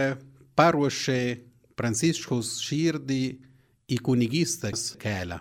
paruošė 0.54 1.20
Pranciškaus 1.74 2.54
širdį 2.62 3.22
į 3.90 3.98
kunigystės 4.06 4.92
kelią. 5.02 5.40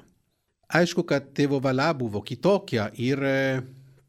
Aišku, 0.74 1.04
kad 1.06 1.30
tėvo 1.38 1.60
valia 1.62 1.92
buvo 1.94 2.24
kitokia 2.26 2.88
ir 2.98 3.22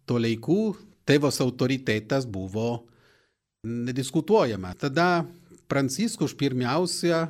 to 0.08 0.18
laikų 0.20 0.74
tėvos 1.08 1.40
autoritetas 1.44 2.26
buvo 2.26 2.84
nediskutuojama. 3.64 4.74
Tada 4.76 5.24
Pranciškus 5.68 6.34
pirmiausia 6.36 7.26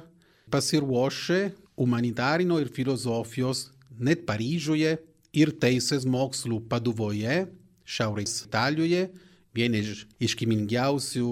pasiruošė 0.50 1.40
humanitarinio 1.78 2.58
ir 2.62 2.70
filosofijos 2.74 3.68
net 3.98 4.24
Paryžiuje 4.26 4.96
ir 5.34 5.52
teisės 5.62 6.06
mokslų 6.06 6.60
Paduvoje, 6.70 7.44
Šiaurės 7.84 8.40
Italijoje, 8.46 9.08
viena 9.54 9.78
iš 9.78 10.04
iškimingiausių, 10.22 11.28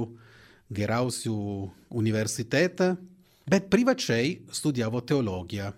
geriausių 0.72 1.36
universitetą, 2.02 2.94
bet 3.48 3.70
privačiai 3.72 4.38
studijavo 4.54 5.02
teologiją. 5.04 5.72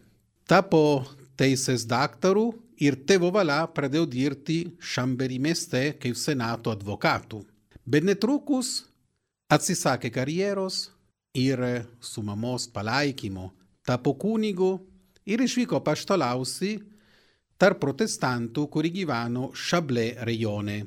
Tapo 0.48 1.04
teisės 1.40 1.86
daktaru 1.88 2.52
ir 2.82 2.96
tėvo 3.06 3.30
valia 3.34 3.66
pradėjo 3.70 4.06
dirbti 4.10 4.58
Šamberį 4.80 5.38
mieste 5.42 5.82
kaip 6.00 6.16
senato 6.18 6.70
advokatų. 6.74 7.44
Bet 7.84 8.04
netrukus 8.06 8.84
atsisakė 9.52 10.10
karjeros 10.10 10.90
ir 11.34 11.60
su 12.00 12.22
mamos 12.22 12.66
palaikymu 12.72 13.50
tapo 13.84 14.14
kunigu 14.18 14.78
ir 15.26 15.40
išvyko 15.44 15.80
paštolausi 15.84 16.78
tarp 17.60 17.80
protestantų, 17.82 18.68
kuri 18.72 18.90
gyveno 18.90 19.50
Šablė 19.54 20.14
rejone. 20.26 20.86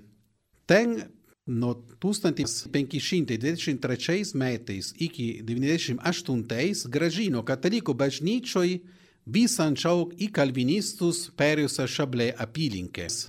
Ten 0.67 1.03
nuo 1.47 1.73
1523 2.03 4.35
metais 4.35 4.93
iki 4.99 5.43
98 5.47 6.87
gražino 6.91 7.43
katalikų 7.47 7.93
bažnyčioj 7.95 8.81
visą 9.27 9.67
anksčiau 9.67 10.07
į 10.15 10.31
kalvinistus 10.31 11.27
perėjusią 11.37 11.87
Šablė 11.91 12.31
apylinkės. 12.39 13.27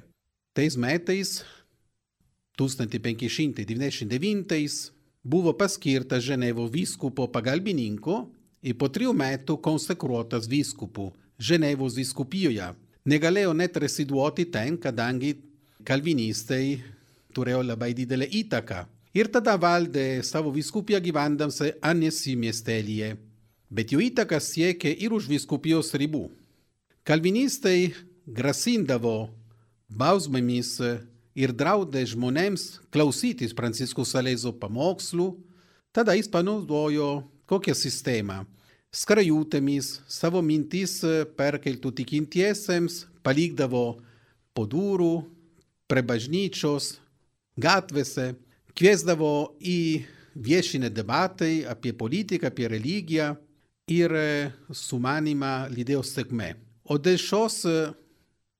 Tais 0.54 0.76
metais, 0.78 1.42
1599, 2.58 4.92
buvo 5.22 5.52
paskirtas 5.58 6.24
Ženevo 6.26 6.68
vyskupo 6.70 7.28
pagalbininko 7.34 8.28
ir 8.62 8.74
po 8.78 8.88
trijų 8.90 9.12
metų 9.14 9.58
konsekruotas 9.62 10.48
vyskupu 10.50 11.12
Ženevos 11.38 11.94
vyskupijoje. 11.98 12.74
Negalėjo 13.08 13.52
net 13.54 13.76
residuoti 13.78 14.44
ten, 14.52 14.78
kadangi 14.78 15.36
kalvinistai 15.86 16.82
turėjo 17.34 17.62
labai 17.62 17.94
didelę 17.94 18.26
įtaką. 18.42 18.86
Ir 19.14 19.26
tada 19.32 19.56
valdė 19.58 20.22
savo 20.26 20.50
vyskupiją 20.52 21.00
gyvendamsi 21.02 21.72
Anesi 21.82 22.36
miestelyje 22.36 23.27
bet 23.70 23.92
jų 23.92 24.08
įtaka 24.08 24.40
siekė 24.40 24.92
ir 24.92 25.14
už 25.14 25.28
viskupijos 25.28 25.92
ribų. 25.96 26.28
Kalvinistai 27.04 27.92
grasindavo 28.26 29.28
bausmėmis 29.88 30.76
ir 31.38 31.54
draudė 31.56 32.04
žmonėms 32.08 32.80
klausytis 32.92 33.54
Pranciškus 33.56 34.12
Salezo 34.12 34.52
pamokslų, 34.52 35.32
tada 35.92 36.16
jis 36.18 36.28
panaudojo 36.28 37.22
kokią 37.48 37.76
sistemą. 37.76 38.42
Skrajutėmis 38.92 39.98
savo 40.08 40.40
mintis 40.40 41.00
perkeltų 41.36 41.92
tikintiesiems 42.00 43.02
palikdavo 43.24 43.98
po 44.56 44.64
durų, 44.64 45.26
prie 45.88 46.04
bažnyčios, 46.04 46.96
gatvėse, 47.60 48.32
kviesdavo 48.76 49.56
į 49.60 50.04
viešinę 50.36 50.88
debatai 50.92 51.64
apie 51.68 51.92
politiką, 51.96 52.48
apie 52.48 52.68
religiją 52.68 53.34
ir 53.88 54.14
sumanimą 54.70 55.68
lydėjo 55.72 56.04
sėkmė. 56.04 56.54
O 56.88 56.96
dėl 57.00 57.18
šios 57.20 57.62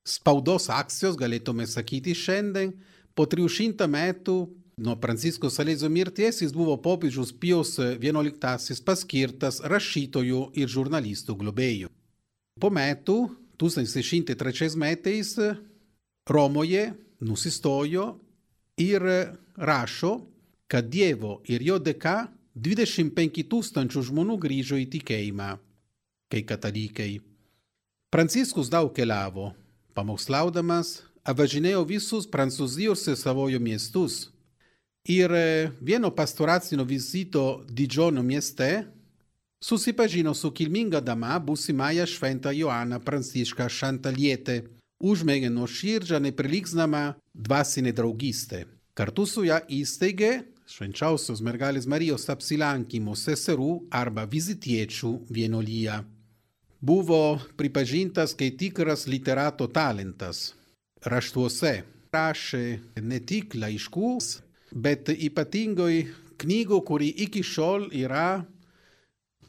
spaudos 0.09 0.69
akcijos, 0.73 1.17
galėtume 1.21 1.67
sakyti 1.69 2.17
šiandien, 2.17 2.73
po 3.15 3.27
300 3.29 3.89
metų 3.91 4.37
nuo 4.79 4.95
Pranciškos 5.01 5.59
Salezio 5.59 5.91
mirties 5.91 6.41
jis 6.43 6.55
buvo 6.55 6.77
popiežius 6.81 7.33
Pijos 7.35 7.77
XI 7.79 8.79
paskirtas 8.87 9.61
rašytojų 9.65 10.43
ir 10.59 10.71
žurnalistų 10.71 11.37
globėjų. 11.43 11.91
Po 12.59 12.71
metų, 12.75 13.19
1603 13.59 14.77
metais, 14.79 15.35
Romoje 16.29 16.91
nusistojo 17.25 18.19
ir 18.79 19.05
rašo, 19.57 20.19
kad 20.69 20.91
Dievo 20.93 21.39
ir 21.49 21.65
jo 21.65 21.79
dėka 21.81 22.29
25 22.59 23.45
tūkstančių 23.47 24.03
žmonių 24.11 24.35
grįžo 24.43 24.79
į 24.83 24.89
tikėjimą, 24.91 25.53
kai 26.33 26.43
katalikai. 26.43 27.21
Pranciškus 28.11 28.71
daug 28.73 28.91
keliavo, 28.97 29.53
pamokslaudamas, 29.95 31.05
apvažinėjo 31.23 31.85
visus 31.87 32.27
Prancūzijos 32.27 33.05
ir 33.13 33.19
savojo 33.21 33.61
miestus. 33.63 34.27
Ir 35.09 35.33
vieno 35.81 36.11
pastoracinio 36.11 36.85
vizito 36.85 37.63
Didžiono 37.71 38.25
mieste 38.27 38.89
susipažino 39.63 40.35
su 40.35 40.51
kilminga 40.51 41.01
dama 41.01 41.39
būsimąją 41.39 42.07
šventą 42.11 42.51
Joaną 42.55 42.99
Prancišką 43.07 43.69
Šantalietę, 43.71 44.65
užmėgė 44.99 45.51
nuoširdžią 45.55 46.19
neprilygstamą 46.27 47.15
dvasinę 47.35 47.95
draugystę. 47.95 48.65
Kartu 48.99 49.27
su 49.27 49.47
ją 49.47 49.63
įsteigė 49.71 50.43
švenčiausios 50.69 51.41
mergelės 51.45 51.87
Marijos 51.89 52.29
apsilankymo 52.29 53.15
seserų 53.17 53.89
arba 53.95 54.27
vizitiečių 54.29 55.13
vienuolyje. 55.33 56.03
Buvo 56.79 57.39
pripažintas 57.59 58.37
kaip 58.39 58.59
tikras 58.61 59.07
literato 59.09 59.67
talentas. 59.73 60.53
Raštuose 61.03 61.73
rašė 62.13 62.63
ne 63.03 63.19
tik 63.21 63.57
laiškus, 63.59 64.39
bet 64.73 65.09
ypatingai 65.09 66.07
knygų, 66.39 66.79
kuri 66.85 67.09
iki 67.25 67.43
šiol 67.43 67.89
yra 67.95 68.45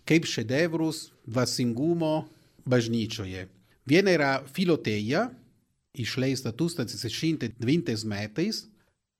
kaip 0.09 0.25
šedevrus 0.25 1.09
dvasingumo 1.27 2.25
bažnyčioje. 2.65 3.45
Viena 3.89 4.13
yra 4.15 4.31
Filoteja, 4.53 5.27
išleista 5.93 6.53
1620 6.53 8.05
metais, 8.09 8.65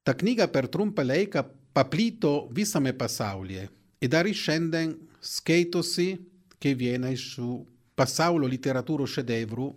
ta 0.05 0.15
knyga 0.17 0.47
per 0.49 0.69
trumpą 0.71 1.03
laiką 1.05 1.43
paplito 1.73 2.47
visame 2.51 2.93
pasaulyje. 2.93 3.67
Ir 3.99 4.10
dar 4.10 4.25
šiandien 4.25 4.95
skaitosi 5.21 6.17
kaip 6.60 6.79
viena 6.79 7.12
iš 7.12 7.36
pasaulio 7.99 8.47
literatūros 8.47 9.17
šedevrų 9.17 9.69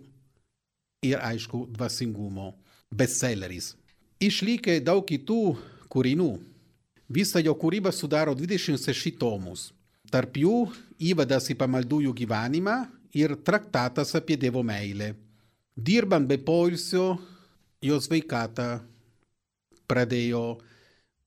ir 1.03 1.19
aišku 1.19 1.65
dvasingumo 1.75 2.53
bestselleris. 2.91 3.73
Išlikę 4.23 4.79
daug 4.83 5.03
kitų 5.07 5.55
kūrinių. 5.91 6.31
Visą 7.13 7.41
jo 7.43 7.53
kūrybą 7.59 7.91
sudaro 7.91 8.33
26 8.35 9.17
tomus. 9.19 9.71
Tarp 10.11 10.37
jų 10.39 10.69
įvadas 11.11 11.49
į 11.51 11.57
pamaldųjų 11.59 12.13
gyvenimą 12.15 12.77
ir 13.17 13.35
traktatas 13.45 14.13
apie 14.15 14.37
Dievo 14.39 14.63
meilę. 14.63 15.13
Dirbant 15.75 16.27
be 16.29 16.37
poilsio, 16.37 17.17
jo 17.81 17.97
sveikata 17.99 18.77
pradėjo 19.89 20.43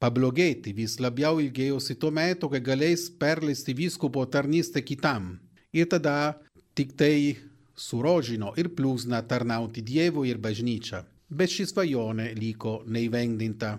pablogėti, 0.02 0.74
vis 0.76 0.98
labiau 1.00 1.40
ilgėjosi 1.40 1.96
tuo 2.00 2.10
metu, 2.12 2.50
kai 2.52 2.60
galės 2.60 3.08
perleisti 3.20 3.74
vyskupo 3.76 4.24
tarnystę 4.26 4.82
kitam. 4.84 5.36
Ir 5.72 5.88
tada 5.92 6.36
tik 6.76 6.94
tai 6.96 7.36
surožino 7.76 8.52
ir 8.56 8.70
plusna 8.76 9.22
tarnauti 9.22 9.82
Dievui 9.84 10.30
ir 10.30 10.40
bažnyčią. 10.40 11.02
Bet 11.28 11.50
ši 11.50 11.66
svajonė 11.72 12.30
liko 12.38 12.80
neįvendinta. 12.86 13.76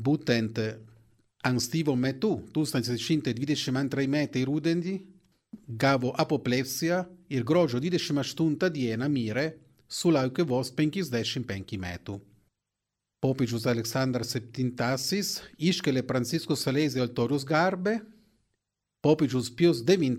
Būtent 0.00 0.60
ankstyvo 1.46 1.96
metu, 1.96 2.36
1622 2.54 4.06
metai 4.10 4.44
rudenį, 4.44 4.98
gavo 5.66 6.12
apoplepsiją 6.12 7.04
ir 7.32 7.46
gruodžio 7.48 7.80
28 7.80 8.70
dieną 8.74 9.08
mirė 9.08 9.46
sulaukė 9.88 10.46
vos 10.46 10.70
55 10.76 11.78
metų. 11.80 12.20
Popiežius 13.20 13.66
Aleksandras 13.68 14.32
VII 14.36 15.20
iškelia 15.70 16.02
Pranciškų 16.08 16.56
Salezio 16.56 17.02
altorius 17.04 17.44
garbę, 17.44 18.00
popiežius 19.04 19.50
Pius 19.52 19.84
IX 19.84 20.16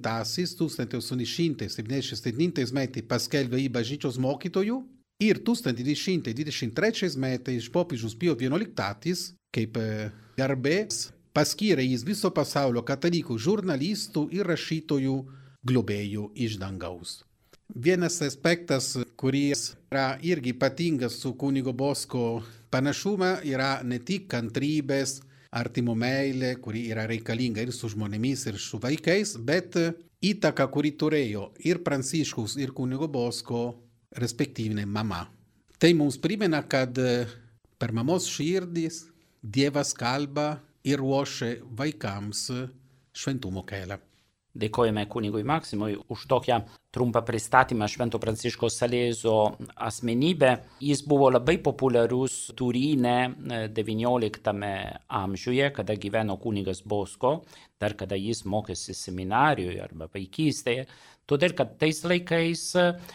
1877 0.60 2.72
metais 2.78 3.08
paskelbė 3.10 3.58
į 3.66 3.70
bažnyčios 3.74 4.22
mokytojų 4.22 4.78
ir 5.22 5.38
1923 5.42 7.18
metais 7.18 7.70
popiežius 7.74 8.16
Pio 8.16 8.36
XI 8.38 9.14
kaip 9.52 9.78
garbės 10.38 11.12
paskyrė 11.34 11.84
jis 11.88 12.04
viso 12.06 12.30
pasaulio 12.30 12.84
katalikų 12.86 13.38
žurnalistų 13.40 14.30
ir 14.36 14.46
rašytojų 14.46 15.26
globėjų 15.66 16.32
iš 16.36 16.58
dangaus. 16.62 17.31
Vienas 17.76 18.22
aspektas, 18.22 18.98
kuris 19.16 19.78
yra 19.92 20.18
irgi 20.22 20.52
ypatingas 20.52 21.14
su 21.22 21.32
kunigo 21.40 21.72
Bosko 21.72 22.42
panašumą, 22.70 23.38
yra 23.48 23.80
ne 23.88 24.00
tik 24.04 24.26
kantrybės, 24.34 25.22
artimo 25.56 25.96
meilė, 25.96 26.58
kuri 26.60 26.90
yra 26.92 27.06
reikalinga 27.08 27.64
ir 27.64 27.72
su 27.72 27.88
žmonėmis, 27.94 28.44
ir 28.52 28.60
su 28.60 28.80
vaikais, 28.84 29.38
bet 29.40 29.80
įtaka, 30.20 30.68
kuri 30.68 30.92
turėjo 31.00 31.48
ir 31.64 31.80
Pranciškus, 31.86 32.58
ir 32.60 32.76
kunigo 32.76 33.08
Bosko, 33.08 33.64
respektyvinė 34.20 34.84
mama. 34.86 35.24
Tai 35.80 35.94
mums 35.96 36.20
primena, 36.20 36.66
kad 36.68 37.00
per 37.80 37.96
mamos 37.96 38.28
širdis 38.28 39.06
Dievas 39.42 39.96
kalba 39.96 40.60
ir 40.84 41.00
ruošia 41.00 41.56
vaikams 41.72 42.50
šventumo 43.16 43.64
kelią. 43.64 44.11
Dėkojame 44.52 45.06
kunigui 45.08 45.46
Maksimui 45.48 45.94
už 46.12 46.26
tokią 46.28 46.58
trumpą 46.92 47.22
pristatymą 47.24 47.88
Švento 47.88 48.20
Pranciško 48.20 48.68
Salėzo 48.68 49.36
asmenybę. 49.80 50.58
Jis 50.84 51.06
buvo 51.08 51.30
labai 51.32 51.56
populiarus 51.64 52.52
Turine 52.60 53.32
XIX 53.72 54.74
amžiuje, 55.08 55.72
kada 55.72 55.96
gyveno 55.96 56.36
kunigas 56.36 56.84
Bosko, 56.84 57.38
dar 57.80 57.96
kada 57.96 58.20
jis 58.20 58.44
mokėsi 58.44 58.92
seminarijoje 58.98 59.80
arba 59.86 60.10
vaikystėje. 60.12 60.84
Todėl, 61.30 61.54
kad 61.56 61.78
tais 61.80 62.02
laikais 62.04 62.62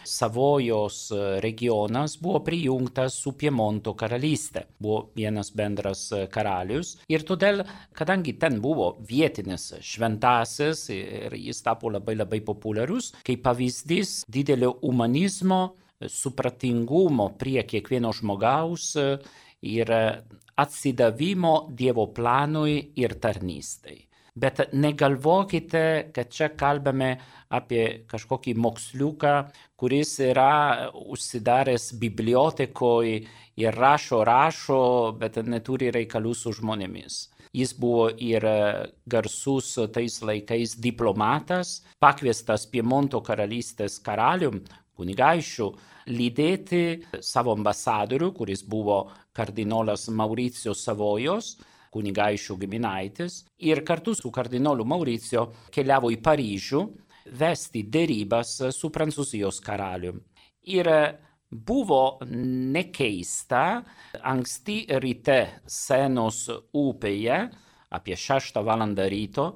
Savojos 0.08 0.98
regionas 1.44 2.16
buvo 2.20 2.40
prijungtas 2.46 3.18
su 3.20 3.34
Piemonto 3.36 3.92
karalystė. 3.98 4.64
Buvo 4.80 5.10
vienas 5.16 5.50
bendras 5.56 6.06
karalius. 6.32 6.94
Ir 7.12 7.26
todėl, 7.28 7.64
kadangi 7.96 8.36
ten 8.40 8.60
buvo 8.64 8.94
vietinis 9.08 9.74
šventasis 9.84 10.86
ir 10.94 11.36
jis 11.36 11.60
tapo 11.66 11.92
labai 11.92 12.16
labai 12.16 12.40
populiarus, 12.46 13.12
kaip 13.26 13.44
pavyzdys 13.44 14.22
didelio 14.32 14.72
humanizmo, 14.80 15.60
supratingumo 16.00 17.30
prie 17.40 17.62
kiekvieno 17.68 18.12
žmogaus 18.16 18.94
ir 19.66 19.92
atsidavimo 20.56 21.54
Dievo 21.76 22.08
planui 22.16 22.78
ir 22.96 23.16
tarnystai. 23.20 23.98
Bet 24.36 24.60
negalvokite, 24.72 26.10
kad 26.12 26.28
čia 26.28 26.50
kalbame 26.60 27.14
apie 27.56 28.04
kažkokį 28.10 28.52
moksliuką, 28.60 29.32
kuris 29.80 30.10
yra 30.20 30.90
užsidaręs 30.92 31.94
bibliotekoje 32.00 33.22
ir 33.56 33.78
rašo, 33.80 34.20
rašo, 34.28 34.80
bet 35.16 35.38
neturi 35.40 35.88
reikalų 35.94 36.34
su 36.36 36.52
žmonėmis. 36.58 37.16
Jis 37.56 37.72
buvo 37.80 38.10
ir 38.20 38.44
garsus 39.08 39.70
tais 39.94 40.18
laikais 40.20 40.74
diplomatas, 40.84 41.78
pakviestas 42.02 42.66
Piemonto 42.68 43.22
karalystės 43.24 43.96
karalium, 44.04 44.60
kunigaišiu, 44.96 45.70
lydėti 46.12 46.82
savo 47.24 47.54
ambasadorių, 47.56 48.34
kuris 48.36 48.60
buvo 48.62 49.06
kardinolas 49.36 50.10
Mauricio 50.12 50.74
Savojos, 50.76 51.54
kunigaišių 51.96 52.58
giminaitis 52.60 53.42
ir 53.64 53.82
kartu 53.88 54.14
su 54.14 54.30
kardinolu 54.30 54.84
Mauricio 54.84 55.48
keliavo 55.72 56.12
į 56.12 56.20
Paryžių 56.22 56.82
vesti 57.40 57.82
dėrybas 57.90 58.58
su 58.76 58.90
Prancūzijos 58.94 59.60
karaliumi. 59.64 60.22
Ir 60.76 60.90
buvo 61.50 62.18
nekeista 62.26 63.82
anksti 64.22 64.80
ryte 65.02 65.38
Senos 65.66 66.46
upėje 66.74 67.38
apie 67.96 68.16
6 68.18 68.60
val. 68.66 68.82
ryto 69.08 69.46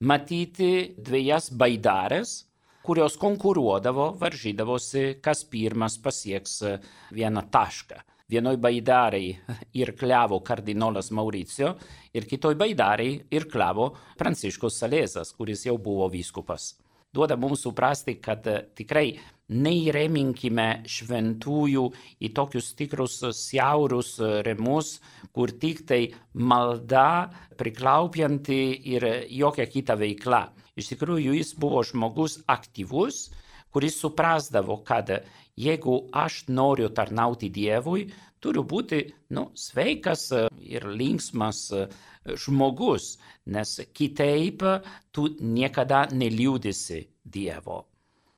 matyti 0.00 0.94
dviejas 0.98 1.50
baidarės, 1.50 2.42
kurios 2.82 3.16
konkuruodavo, 3.18 4.12
varžydavosi, 4.20 5.20
kas 5.22 5.44
pirmas 5.44 5.96
pasieks 5.98 6.60
vieną 7.14 7.46
tašką. 7.50 8.02
Vienoj 8.26 8.56
baidarei 8.58 9.36
irklavo 9.78 10.40
kardinolas 10.42 11.12
Mauricio 11.14 11.68
ir 12.10 12.24
kitoj 12.26 12.56
baidarei 12.58 13.12
irklavo 13.30 13.92
Pranciškus 14.18 14.80
Salezas, 14.82 15.30
kuris 15.30 15.62
jau 15.68 15.76
buvo 15.78 16.08
vyskupas. 16.10 16.72
Duoda 17.14 17.36
mums 17.38 17.62
suprasti, 17.62 18.16
kad 18.18 18.42
tikrai 18.74 19.12
neįreminkime 19.46 20.66
šventųjų 20.90 21.84
į 22.18 22.32
tokius 22.34 22.72
tikrus 22.74 23.20
siaurus 23.44 24.16
remus, 24.42 24.96
kur 25.30 25.54
tik 25.54 25.86
tai 25.86 26.02
malda 26.34 27.30
priklaupianti 27.54 28.60
ir 28.96 29.06
jokia 29.30 29.70
kita 29.70 29.94
veikla. 30.02 30.48
Iš 30.74 30.96
tikrųjų, 30.96 31.38
jis 31.38 31.54
buvo 31.54 31.86
žmogus 31.86 32.40
aktyvus, 32.50 33.28
kuris 33.70 34.00
suprasdavo, 34.02 34.82
kad 34.82 35.14
jeigu 35.56 35.96
aš 36.12 36.44
noriu 36.48 36.88
tarnauti 36.94 37.50
Dievui, 37.50 38.06
turiu 38.40 38.64
būti 38.68 39.02
nu, 39.34 39.50
sveikas 39.56 40.28
ir 40.60 40.86
linksmas 40.86 41.72
žmogus, 42.44 43.16
nes 43.46 43.76
kitaip 43.96 44.62
tu 45.10 45.28
niekada 45.40 46.06
neliūdisi 46.12 47.06
Dievo. 47.24 47.84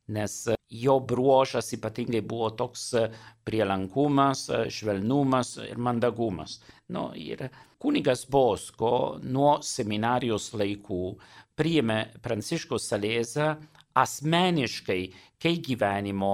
Nes 0.09 0.35
jo 0.73 0.95
bruožas 1.05 1.73
ypatingai 1.77 2.23
buvo 2.25 2.49
toks 2.57 2.95
prielankumas, 3.45 4.47
švelnumas 4.73 5.59
ir 5.67 5.77
mandagumas. 5.77 6.63
Nu, 6.89 7.11
ir 7.13 7.51
kunigas 7.79 8.25
Bosko 8.31 9.19
nuo 9.21 9.59
seminarijos 9.61 10.55
laikų 10.57 11.03
priėmė 11.59 11.99
Pranciškos 12.25 12.89
Salėzą 12.89 13.51
asmeniškai 13.99 15.03
kaip 15.42 15.64
gyvenimo 15.66 16.33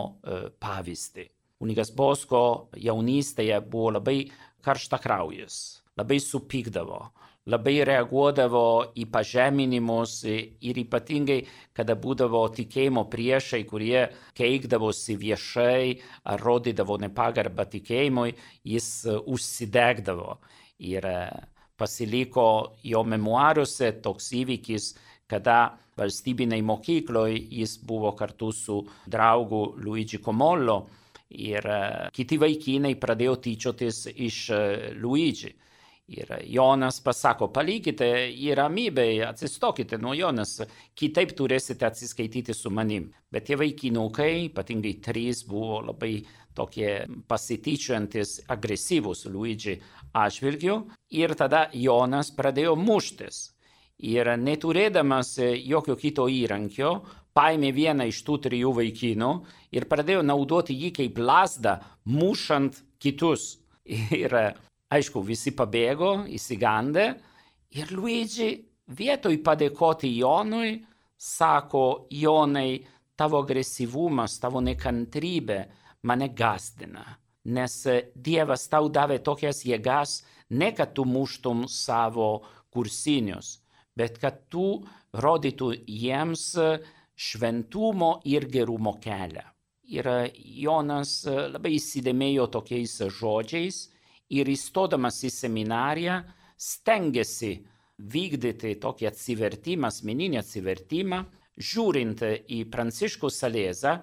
pavyzdį. 0.63 1.29
Kunigas 1.61 1.93
Bosko 1.95 2.71
jaunystėje 2.77 3.61
buvo 3.71 3.95
labai 3.95 4.19
karštakraujas, 4.65 5.85
labai 5.97 6.19
supykdavo, 6.21 6.99
labai 7.53 7.77
reaguodavo 7.85 8.67
į 8.97 9.05
pažeminimus 9.13 10.17
ir 10.27 10.81
ypatingai, 10.81 11.45
kada 11.77 11.97
būdavo 12.01 12.43
tikėjimo 12.57 13.05
priešai, 13.13 13.63
kurie 13.69 14.07
keikdavosi 14.37 15.17
viešai 15.21 15.89
ar 16.33 16.41
rodydavo 16.41 16.99
nepagarbą 17.05 17.69
tikėjimui, 17.77 18.35
jis 18.65 18.89
užsidegdavo. 19.21 20.39
Ir 20.85 21.07
pasiliko 21.77 22.47
jo 22.83 23.05
memoaruose 23.05 23.93
toks 24.03 24.33
įvykis, 24.41 24.95
kada 25.31 25.79
valstybinėj 25.99 26.63
mokykloj 26.67 27.39
jis 27.61 27.79
buvo 27.87 28.13
kartu 28.19 28.51
su 28.53 28.83
draugu 29.07 29.65
Luigi 29.79 30.19
Komollo 30.19 30.83
Ir 31.35 31.67
e, 31.67 31.83
kiti 32.15 32.39
vaikinai 32.39 32.95
pradėjo 33.01 33.37
tyčiotis 33.43 34.07
iš 34.13 34.41
e, 34.55 34.65
Luigi. 35.01 35.53
Ir 36.15 36.29
Jonas 36.53 36.99
pasako, 37.01 37.49
palikite 37.49 38.07
į 38.29 38.51
ramybę, 38.59 39.07
atsistokite 39.25 39.97
nuo 39.97 40.13
Jonas, 40.13 40.59
kitaip 40.93 41.33
turėsite 41.33 41.87
atsiskaityti 41.89 42.53
su 42.53 42.69
manim. 42.69 43.07
Bet 43.33 43.47
tie 43.49 43.57
vaikinukai, 43.57 44.51
ypatingai 44.51 44.99
trys, 45.01 45.41
buvo 45.49 45.81
labai 45.87 46.19
tokie 46.55 47.07
pasityčiantis, 47.27 48.43
agresyvus 48.53 49.25
Luigi 49.33 49.79
atžvilgiu. 50.13 50.77
Ir 51.17 51.35
tada 51.41 51.71
Jonas 51.73 52.31
pradėjo 52.37 52.77
muštis. 52.77 53.47
Ir 54.03 54.33
neturėdamas 54.41 55.37
jokio 55.39 55.95
kito 55.97 56.27
įrankio, 56.29 56.97
paėmė 57.35 57.71
vieną 57.75 58.09
iš 58.11 58.23
tų 58.27 58.41
trijų 58.49 58.75
vaikinų 58.81 59.33
ir 59.75 59.87
pradėjo 59.91 60.23
naudoti 60.27 60.75
jį 60.75 60.91
kaip 60.99 61.19
lasdą, 61.19 61.79
mušant 62.05 62.83
kitus. 62.99 63.59
Ir 64.25 64.33
Aišku, 64.95 65.23
visi 65.25 65.51
pabėgo, 65.57 66.27
įsigandė 66.31 67.07
ir 67.75 67.93
Luigi 67.97 68.51
vietoj 68.95 69.39
padėkoti 69.43 70.11
Jonui, 70.21 70.77
sako, 71.17 72.07
Jonai, 72.13 72.85
tavo 73.17 73.41
agresyvumas, 73.43 74.37
tavo 74.43 74.61
nekantrybė 74.63 75.59
mane 76.07 76.29
gazdina, 76.37 77.05
nes 77.57 77.75
Dievas 78.15 78.69
tau 78.71 78.91
davė 78.93 79.19
tokias 79.25 79.65
jėgas, 79.67 80.21
ne 80.51 80.71
kad 80.77 80.93
tu 80.95 81.07
muštum 81.09 81.65
savo 81.67 82.45
kursinius, 82.71 83.57
bet 83.99 84.19
kad 84.23 84.45
tu 84.51 84.85
rodytų 85.15 85.71
jiems 85.87 86.47
šventumo 87.15 88.19
ir 88.27 88.49
gerumo 88.51 88.97
kelią. 89.03 89.45
Ir 89.95 90.09
Jonas 90.65 91.23
labai 91.29 91.75
įsidėmėjo 91.77 92.49
tokiais 92.57 92.97
žodžiais 93.19 93.85
ir 94.33 94.49
įstodamas 94.49 95.21
į 95.29 95.31
seminariją 95.31 96.23
stengiasi 96.57 97.59
vykdyti 97.99 98.75
tokį 98.83 99.09
atsivertimą, 99.11 99.91
asmeninį 99.93 100.41
atsivertimą, 100.41 101.21
žiūrint 101.55 102.25
į 102.25 102.65
Pranciškų 102.73 103.31
Salezą, 103.31 103.99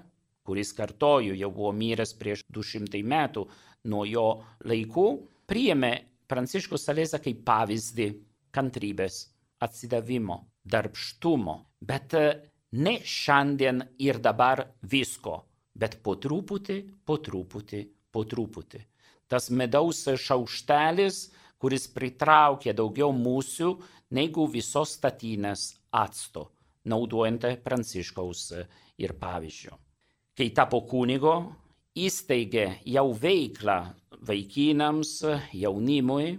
kuris 0.47 0.71
kartoju 0.77 1.36
jau 1.38 1.51
buvo 1.51 1.73
miręs 1.75 2.13
prieš 2.19 2.45
200 2.54 3.01
metų 3.04 3.45
nuo 3.91 4.06
jo 4.08 4.27
laikų, 4.69 5.08
priėmė 5.49 5.93
Pranciškų 6.32 6.80
Salezą 6.80 7.19
kaip 7.23 7.43
pavyzdį 7.47 8.08
kantrybės, 8.56 9.25
atsidavimo, 9.62 10.38
darbštumo, 10.63 11.58
bet 11.82 12.15
ne 12.71 12.95
šiandien 13.06 13.84
ir 14.00 14.21
dabar 14.21 14.65
visko, 14.82 15.41
bet 15.74 16.00
po 16.04 16.15
truputį, 16.21 16.80
po 17.06 17.17
truputį, 17.24 17.84
po 18.12 18.26
truputį 18.28 18.86
tas 19.32 19.47
medaus 19.50 20.04
šaukštelis, 20.19 21.30
kuris 21.62 21.88
pritraukia 21.95 22.74
daugiau 22.76 23.13
mūsų 23.15 23.69
negu 24.17 24.47
visos 24.52 24.97
statinės 24.97 25.69
acto, 25.95 26.50
naudojant 26.84 27.45
Pranciškaus 27.63 28.43
ir 29.00 29.15
pavyzdžio. 29.21 29.78
Kai 30.36 30.50
tapo 30.58 30.82
kunigo, 30.89 31.36
įsteigė 31.95 32.65
jau 32.91 33.08
veiklą 33.15 33.80
vaikinams, 34.28 35.13
jaunimui, 35.56 36.36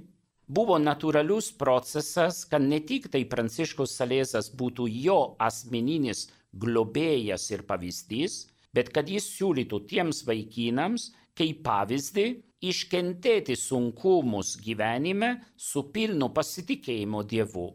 buvo 0.57 0.77
natūralus 0.79 1.51
procesas, 1.59 2.45
kad 2.49 2.63
ne 2.63 2.81
tik 2.85 3.09
tai 3.13 3.25
Pranciškaus 3.29 3.97
Salėzas 3.99 4.51
būtų 4.59 4.89
jo 5.07 5.19
asmeninis 5.41 6.29
globėjas 6.53 7.49
ir 7.55 7.65
pavyzdys, 7.69 8.47
bet 8.77 8.93
kad 8.93 9.09
jis 9.09 9.27
siūlytų 9.37 9.83
tiems 9.89 10.23
vaikinams 10.29 11.11
kaip 11.39 11.63
pavyzdį 11.67 12.27
iškentėti 12.63 13.57
sunkumus 13.59 14.55
gyvenime 14.63 15.35
su 15.57 15.87
pilnu 15.95 16.29
pasitikėjimu 16.37 17.25
Dievu. 17.29 17.69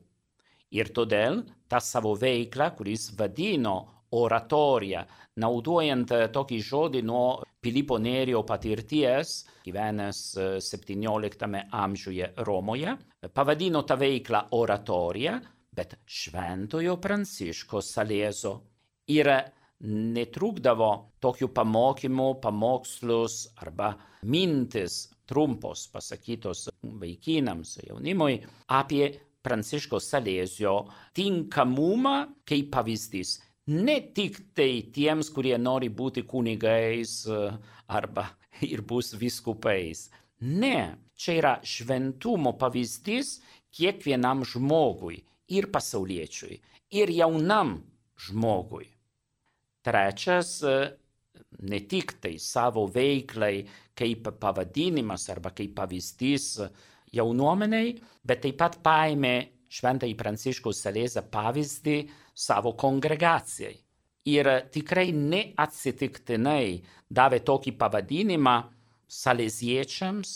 Ir 0.71 0.91
todėl 0.95 1.41
tą 1.71 1.79
savo 1.83 2.13
veiklą, 2.19 2.69
kuris 2.77 3.09
vadino 3.17 3.77
oratorija, 4.15 5.03
naudojant 5.41 6.13
tokį 6.33 6.59
žodį 6.63 7.01
nuo 7.05 7.25
Filipo 7.63 7.97
Nerio 7.99 8.43
patirties, 8.47 9.41
gyvenęs 9.65 10.21
17 10.63 11.63
amžiuje 11.71 12.31
Romoje, 12.47 12.95
pavadino 13.33 13.83
tą 13.83 13.97
veiklą 13.99 14.45
oratorija, 14.55 15.35
bet 15.75 15.97
šventojo 16.05 16.97
Pranciško 17.01 17.81
Salėzo. 17.83 18.53
Ir 19.13 19.29
netrukdavo 19.87 20.91
tokių 21.21 21.51
pamokymų, 21.53 22.27
pamokslus 22.41 23.43
arba 23.61 23.93
mintis 24.25 25.05
trumpos 25.27 25.85
pasakytos 25.91 26.67
vaikinams, 26.81 27.77
jaunimui 27.85 28.39
apie 28.73 29.11
Pranciško 29.43 29.99
Salėzio 30.03 30.73
tinkamumą 31.15 32.15
kaip 32.47 32.71
pavyzdys. 32.73 33.37
Ne 33.67 33.97
tik 34.15 34.39
tai 34.55 34.87
tiems, 34.95 35.27
kurie 35.35 35.57
nori 35.59 35.89
būti 35.91 36.23
kunigais 36.23 37.25
arba 37.87 38.29
ir 38.71 38.83
bus 38.87 39.11
viskupais. 39.19 40.07
Ne, 40.39 40.95
čia 41.17 41.33
yra 41.41 41.53
šventumo 41.65 42.53
pavyzdys 42.61 43.39
kiekvienam 43.73 44.45
žmogui 44.47 45.19
ir 45.51 45.67
pasauliečiui, 45.73 46.59
ir 46.95 47.11
jaunam 47.11 47.79
žmogui. 48.27 48.87
Trečias, 49.83 50.61
ne 51.59 51.79
tik 51.89 52.17
tai 52.21 52.35
savo 52.39 52.85
veiklai 52.91 53.65
kaip 53.97 54.29
pavadinimas 54.39 55.27
arba 55.33 55.51
kaip 55.55 55.75
pavyzdys 55.77 56.47
jaunuomeniai, 57.15 57.95
bet 58.23 58.43
taip 58.45 58.59
pat 58.59 58.79
paėmė 58.83 59.35
šventai 59.71 60.13
Pranciškų 60.15 60.73
Salėzą 60.75 61.23
pavyzdį 61.31 61.97
savo 62.37 62.75
kongregacijai. 62.77 63.75
Ir 64.27 64.49
tikrai 64.73 65.13
neatsitiktinai 65.15 66.81
davė 67.09 67.39
tokį 67.47 67.73
pavadinimą 67.79 68.57
saleziečiams, 69.07 70.33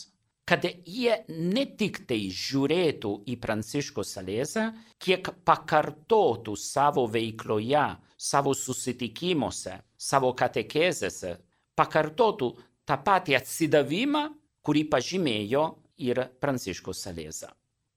kad 0.47 0.65
jie 0.65 1.17
ne 1.27 1.65
tik 1.77 2.01
tai 2.07 2.23
žiūrėtų 2.31 3.11
į 3.29 3.35
Pranciškų 3.43 4.03
Salėzą, 4.07 4.65
kiek 4.99 5.29
pakartotų 5.47 6.55
savo 6.59 7.05
veikloje 7.11 7.83
savo 8.21 8.55
susitikimuose, 8.55 9.77
savo 9.97 10.31
katekezėse, 10.37 11.35
pakartotų 11.77 12.49
tą 12.87 12.97
patį 13.05 13.37
atsidavimą, 13.39 14.25
kurį 14.65 14.87
pažymėjo 14.91 15.63
ir 16.07 16.25
Pranciškus 16.41 17.05
Salėza. 17.05 17.51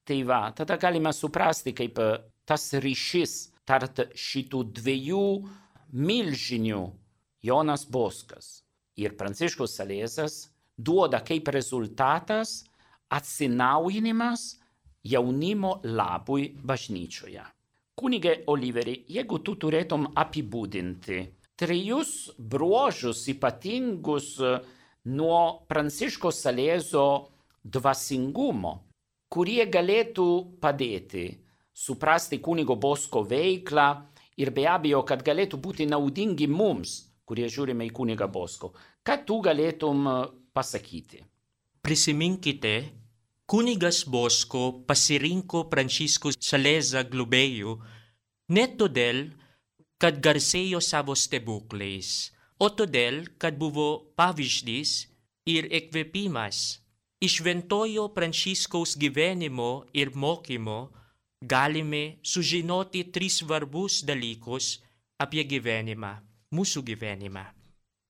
Tai 0.04 0.20
va, 0.28 0.44
tada 0.56 0.76
galime 0.76 1.12
suprasti, 1.16 1.72
kaip 1.72 1.98
tas 2.44 2.70
ryšys 2.76 3.53
tarp 3.68 4.02
šitų 4.14 4.62
dviejų 4.78 5.24
milžinių 5.94 6.82
Jonas 7.44 7.84
Boskas 7.86 8.64
ir 8.96 9.16
Pranciškus 9.18 9.76
Salėzas 9.78 10.38
duoda 10.76 11.20
kaip 11.24 11.48
rezultatas 11.54 12.62
atsinaujinimas 13.14 14.54
jaunimo 15.04 15.78
labui 15.84 16.48
bažnyčioje. 16.64 17.44
Kunigė 17.94 18.40
Oliveri, 18.50 18.96
jeigu 19.06 19.38
tu 19.46 19.54
turėtum 19.60 20.08
apibūdinti 20.18 21.20
trijus 21.56 22.32
bruožus 22.38 23.28
ypatingus 23.30 24.32
e, 24.42 24.56
nuo 25.14 25.66
Pranciško 25.70 26.32
Salėzo 26.34 27.06
dvasingumo, 27.62 28.74
kurie 29.30 29.62
galėtų 29.70 30.26
padėti 30.62 31.26
suprasti 31.74 32.38
kunigo 32.38 32.76
Bosko 32.78 33.24
veiklą 33.26 33.88
ir 34.38 34.50
be 34.54 34.66
abejo, 34.70 35.02
kad 35.06 35.22
galėtų 35.26 35.58
būti 35.60 35.86
naudingi 35.90 36.46
mums, 36.48 36.96
kurie 37.26 37.48
žiūrime 37.50 37.86
į 37.88 37.94
kunigą 37.94 38.28
Bosko. 38.30 38.72
Ką 39.04 39.18
tu 39.26 39.40
galėtum 39.42 40.06
e, 40.08 40.18
pasakyti? 40.54 41.24
Prisiminkite 41.84 42.74
Kunigas 43.46 44.04
Bosco 44.08 44.84
pasirinko 44.88 45.68
Francisco 45.68 46.30
Saleza 46.40 47.02
Globeu, 47.04 47.74
ne 48.48 48.64
todėl, 48.78 49.26
kad 50.00 50.16
garsėjo 50.24 50.80
savo 50.80 51.12
stebuklais, 51.12 52.30
o 52.56 52.70
todėl, 52.72 53.26
kad 53.36 53.58
buvo 53.60 54.14
pavyzdys 54.16 54.94
ir 55.44 55.68
ekvepimas. 55.68 56.80
Išventojo 57.20 58.08
Pranciškaus 58.16 58.96
gyvenimo 59.00 59.84
ir 59.92 60.12
mokymo 60.16 60.88
galime 61.46 62.18
sužinoti 62.22 63.04
tris 63.14 63.40
svarbus 63.42 64.02
dalykus 64.08 64.78
apie 65.20 65.44
gyvenimą, 65.48 66.16
mūsų 66.56 66.82
gyvenimą. 66.90 67.46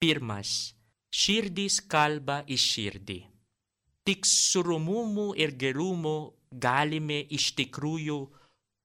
Pirmas, 0.01 0.75
širdis 1.11 1.81
kalba 1.91 2.43
iš 2.49 2.73
širdį 2.75 3.21
tik 4.05 4.27
su 4.27 4.63
rumumu 4.63 5.33
ir 5.37 5.57
gerumu 5.57 6.17
galime 6.65 7.23
iš 7.37 7.53
tikrųjų 7.59 8.19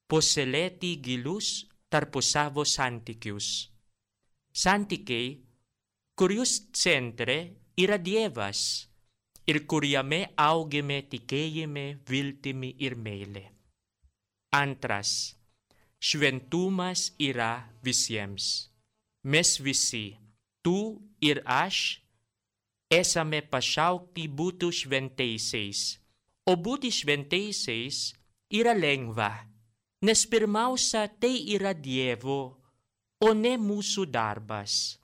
puoselėti 0.09 0.95
gilius 1.03 1.49
tarpusavo 1.91 2.63
santykius. 2.63 3.49
Santykiai, 4.63 5.33
kurius 6.15 6.53
centre 6.71 7.37
yra 7.83 7.99
Dievas 7.99 8.61
ir 9.51 9.65
kuriame 9.67 10.21
augime 10.39 11.01
tikėjime, 11.11 11.85
viltimi 12.09 12.73
ir 12.79 12.95
meilė. 12.95 13.45
Antras, 14.51 15.37
šventumas 16.01 17.13
yra 17.21 17.69
visiems. 17.85 18.71
Mes 19.21 19.59
visi, 19.61 20.17
tu 20.65 20.97
ir 21.21 21.43
aš, 21.45 22.01
esame 22.89 23.43
pašaukti 23.45 24.25
būti 24.25 24.71
šventaisiais. 24.73 25.99
O 26.49 26.57
būti 26.57 26.89
šventaisiais 26.89 27.99
yra 28.49 28.73
lengva, 28.73 29.29
nes 30.01 30.25
pirmiausia 30.25 31.05
tai 31.21 31.45
yra 31.53 31.75
Dievo, 31.77 32.57
o 33.21 33.29
ne 33.37 33.53
mūsų 33.53 34.09
darbas. 34.09 34.97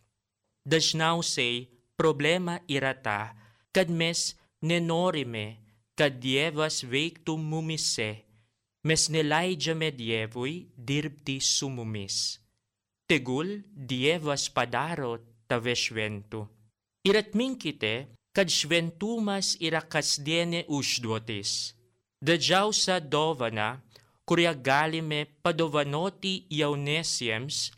Dažniausiai 0.65 1.67
problema 1.93 2.57
yra 2.65 2.97
ta, 2.97 3.37
kad 3.69 3.93
mes 3.93 4.33
nenorime, 4.65 5.61
kad 5.93 6.17
Dievas 6.17 6.81
veiktų 6.81 7.37
mumise. 7.37 8.24
Mes 8.85 9.07
neleidžiame 9.09 9.89
Dievui 9.91 10.67
dirbti 10.77 11.39
su 11.41 11.69
mumis. 11.69 12.37
Tegul 13.09 13.63
Dievas 13.73 14.45
padaro 14.49 15.17
tave 15.49 15.73
šventu. 15.73 16.45
Ir 17.09 17.17
atminkite, 17.17 17.93
kad 18.35 18.51
šventumas 18.51 19.55
yra 19.57 19.81
kasdienė 19.81 20.67
užduotis. 20.77 21.73
Didžiausia 22.21 22.99
dovana, 22.99 23.81
kurią 24.29 24.53
galime 24.61 25.23
padovanoti 25.41 26.35
jauniesiems, 26.59 27.71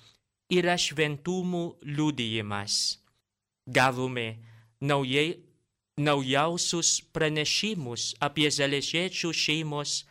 yra 0.60 0.76
šventumų 0.76 1.64
liudijimas. 1.88 2.98
Gavome 3.64 4.28
naujai, 4.84 5.40
naujausius 6.04 6.98
pranešimus 7.16 8.12
apie 8.28 8.52
zalesiečių 8.52 9.32
šeimos 9.46 10.02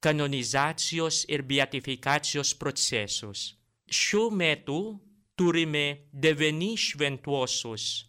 kanonizacijos 0.00 1.24
ir 1.28 1.42
beatifikacijos 1.42 2.54
procesus. 2.54 3.54
Šiuo 3.88 4.30
metu 4.30 4.80
turime 5.36 5.86
devyni 6.12 6.76
šventuosius 6.76 8.08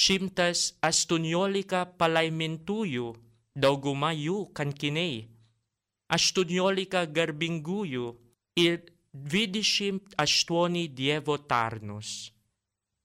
šimtas 0.00 0.70
aštuoniolika 0.86 1.84
palaimintųjų, 1.98 3.10
dauguma 3.54 4.12
jų 4.14 4.46
kankiniai, 4.56 5.26
aštuoniolika 6.16 7.04
garbingųjų 7.16 8.06
ir 8.62 8.80
dvidešimt 9.12 10.14
aštuoni 10.24 10.86
Dievo 10.88 11.36
tarnus. 11.50 12.30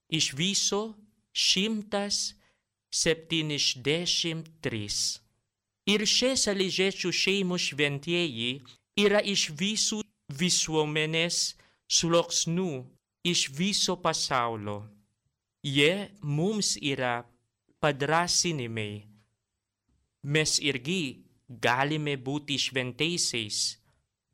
Iš 0.09 0.33
viso 0.37 0.81
šimtas 1.33 2.35
septyniasdešimt 2.93 4.51
trys. 4.61 5.19
Ir 5.85 6.01
šie 6.09 6.33
saližėčių 6.33 7.11
šeimų 7.13 7.59
šventieji 7.61 8.51
yra 8.97 9.21
iš 9.21 9.51
visų 9.53 10.01
visuomenės 10.33 11.53
sluoksnių, 11.85 12.71
iš 13.21 13.49
viso 13.53 13.93
pasaulio. 14.01 14.79
Jie 15.65 16.09
mums 16.21 16.75
yra 16.81 17.25
padrasinimai. 17.81 19.05
Mes 20.25 20.57
irgi 20.57 21.21
galime 21.49 22.17
būti 22.17 22.57
šventaisiais, 22.57 23.77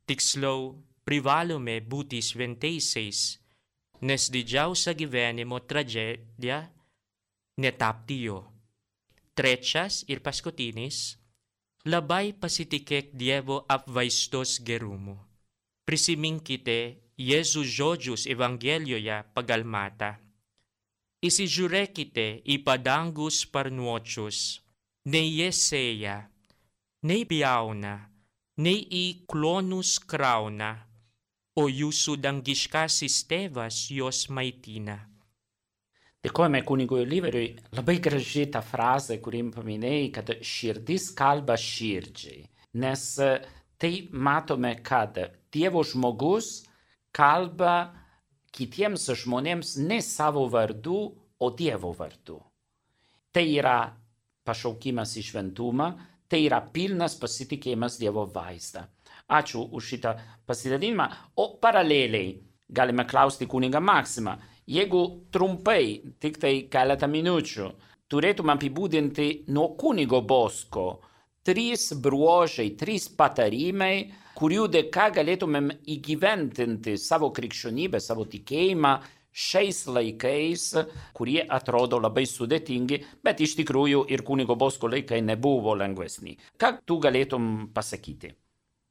tiksliau 0.08 0.72
privalome 1.04 1.80
būti 1.84 2.22
šventaisiais, 2.24 3.20
nes 4.08 4.28
didžiausia 4.32 4.96
gyvenimo 4.96 5.60
tragedija 5.68 6.62
netapti 7.60 8.22
jo. 8.24 8.40
Trečias 9.36 10.02
ir 10.08 10.20
paskutinis, 10.24 11.20
labai 11.86 12.32
pasitikėk 12.32 13.14
Dievo 13.14 13.62
apvaizdos 13.68 14.58
gerumu. 14.62 15.16
Prisiminkite 15.86 16.80
Jėzus 17.18 17.70
žodžius 17.78 18.26
Evangelijoje 18.30 19.22
pagal 19.34 19.64
Mata 19.64 20.16
isižiūrėkite 21.22 22.26
į 22.50 22.58
padangus 22.66 23.42
sparnuočius, 23.46 24.38
nei 25.06 25.30
jie 25.30 25.50
sėja, 25.54 26.16
nei 27.06 27.22
pjauna, 27.30 27.94
nei 28.58 28.82
į 28.82 29.04
klonus 29.30 29.98
krauna, 30.02 30.72
o 31.54 31.68
jūsų 31.70 32.18
dangiškasis 32.24 33.22
tėvas 33.30 33.86
juos 33.94 34.26
maitina. 34.34 34.98
Dėkojame 36.22 36.60
kunigui 36.62 37.00
Oliveriui. 37.02 37.48
Labai 37.74 37.96
graži 37.98 38.44
ta 38.54 38.60
frazė, 38.62 39.16
kurį 39.22 39.40
paminėjai, 39.56 40.10
kad 40.14 40.28
širdis 40.38 41.08
kalba 41.18 41.56
širdžiai. 41.58 42.44
Nes 42.78 43.02
tai 43.82 43.90
matome, 44.12 44.76
kad 44.86 45.18
Dievo 45.52 45.82
žmogus 45.82 46.62
kalba 47.10 47.74
kitiems 48.54 49.08
žmonėms 49.24 49.74
ne 49.82 49.98
savo 50.04 50.46
vardu, 50.52 51.00
o 51.42 51.50
Dievo 51.58 51.90
vardu. 51.98 52.38
Tai 53.34 53.42
yra 53.42 53.76
pašaukimas 54.46 55.16
į 55.18 55.24
šventumą, 55.26 55.90
tai 56.30 56.44
yra 56.46 56.62
pilnas 56.62 57.18
pasitikėjimas 57.18 57.98
Dievo 57.98 58.28
vaizdą. 58.30 58.86
Ačiū 59.32 59.66
už 59.74 59.90
šitą 59.90 60.14
pasidalinimą. 60.46 61.08
O 61.42 61.56
paraleliai 61.58 62.36
galime 62.70 63.08
klausti 63.10 63.50
kunigą 63.50 63.82
Maksimą. 63.82 64.38
Jeigu 64.70 65.02
trumpai, 65.34 66.14
tik 66.22 66.38
tai 66.42 66.52
keletą 66.70 67.08
minučių, 67.10 67.70
turėtum 68.12 68.52
apibūdinti 68.54 69.30
nuo 69.50 69.72
kunigo 69.78 70.20
Bosko 70.22 70.86
trys 71.42 71.92
bruožai, 71.98 72.72
trys 72.78 73.08
patarimai, 73.18 74.12
kurių 74.38 74.68
dėka 74.72 75.08
galėtumėm 75.18 75.72
įgyventinti 75.94 76.94
savo 76.98 77.32
krikščionybę, 77.34 78.00
savo 78.00 78.26
tikėjimą 78.30 78.92
šiais 79.32 79.86
laikais, 79.88 80.66
kurie 81.16 81.40
atrodo 81.42 81.98
labai 82.02 82.24
sudėtingi, 82.28 83.00
bet 83.24 83.40
iš 83.40 83.56
tikrųjų 83.62 84.04
ir 84.12 84.22
kunigo 84.28 84.56
Bosko 84.60 84.90
laikai 84.92 85.22
nebuvo 85.24 85.74
lengvesni. 85.78 86.36
Ką 86.60 86.76
tu 86.86 87.00
galėtum 87.02 87.72
pasakyti? 87.74 88.34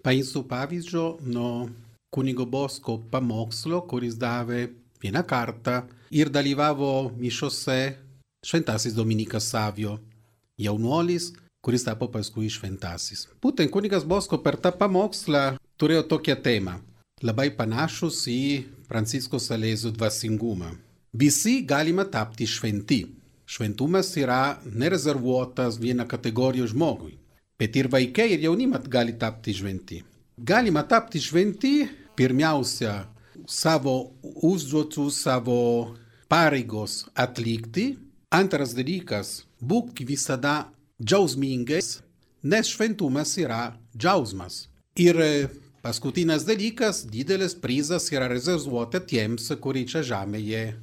Paimsiu 0.02 0.44
pavyzdžio 0.50 1.06
nuo 1.30 1.70
kunigo 2.12 2.48
Bosko 2.50 2.98
pamokslo, 3.12 3.84
kuris 3.88 4.18
davė 4.20 4.66
vieną 5.02 5.24
kartą 5.28 5.82
ir 6.12 6.30
dalyvavo 6.30 7.12
mišose 7.18 7.80
šventasis 8.46 8.94
Dominikas 8.94 9.50
Savio, 9.50 10.00
jaunuolis, 10.58 11.32
kuris 11.62 11.86
tapo 11.86 12.08
paskui 12.10 12.50
šventasis. 12.50 13.28
Būtent 13.42 13.72
kunigas 13.74 14.06
Bosko 14.06 14.42
per 14.42 14.58
tą 14.58 14.74
pamokslą 14.78 15.58
turėjo 15.78 16.08
tokią 16.14 16.38
temą, 16.42 16.80
labai 17.22 17.52
panašus 17.58 18.24
į 18.30 18.44
Pranciško 18.90 19.40
Salezų 19.40 19.94
dvasingumą. 19.96 20.72
Visi 21.14 21.62
galima 21.68 22.06
tapti 22.06 22.48
šventi. 22.48 23.02
Šventumas 23.52 24.14
yra 24.16 24.62
nerezervuotas 24.64 25.78
vieną 25.80 26.06
kategoriją 26.08 26.70
žmogui, 26.72 27.18
bet 27.60 27.76
ir 27.76 27.90
vaikai 27.92 28.30
ir 28.32 28.46
jaunimas 28.46 28.88
gali 28.88 29.18
tapti 29.20 29.54
šventi. 29.54 29.98
Galima 30.40 30.86
tapti 30.88 31.20
šventi 31.20 31.74
pirmiausia 32.16 32.94
savo 33.48 34.14
užduotų, 34.24 35.10
savo 35.12 35.96
pareigos 36.30 37.06
atlikti. 37.16 37.98
Antras 38.32 38.74
dalykas- 38.74 39.44
būk 39.70 40.06
visada 40.06 40.70
džiaugsmingas, 41.02 42.02
nes 42.44 42.68
šventumas 42.68 43.38
yra 43.38 43.76
džiaugsmas. 43.98 44.68
Ir 44.96 45.50
Paskutinis 45.82 46.44
dalykas- 46.46 47.06
didelis 47.14 47.56
prizas 47.56 48.12
yra 48.12 48.28
rezervuota 48.30 49.00
tiems, 49.02 49.48
kurie 49.58 49.82
čia 49.90 50.04
žemėje 50.06 50.76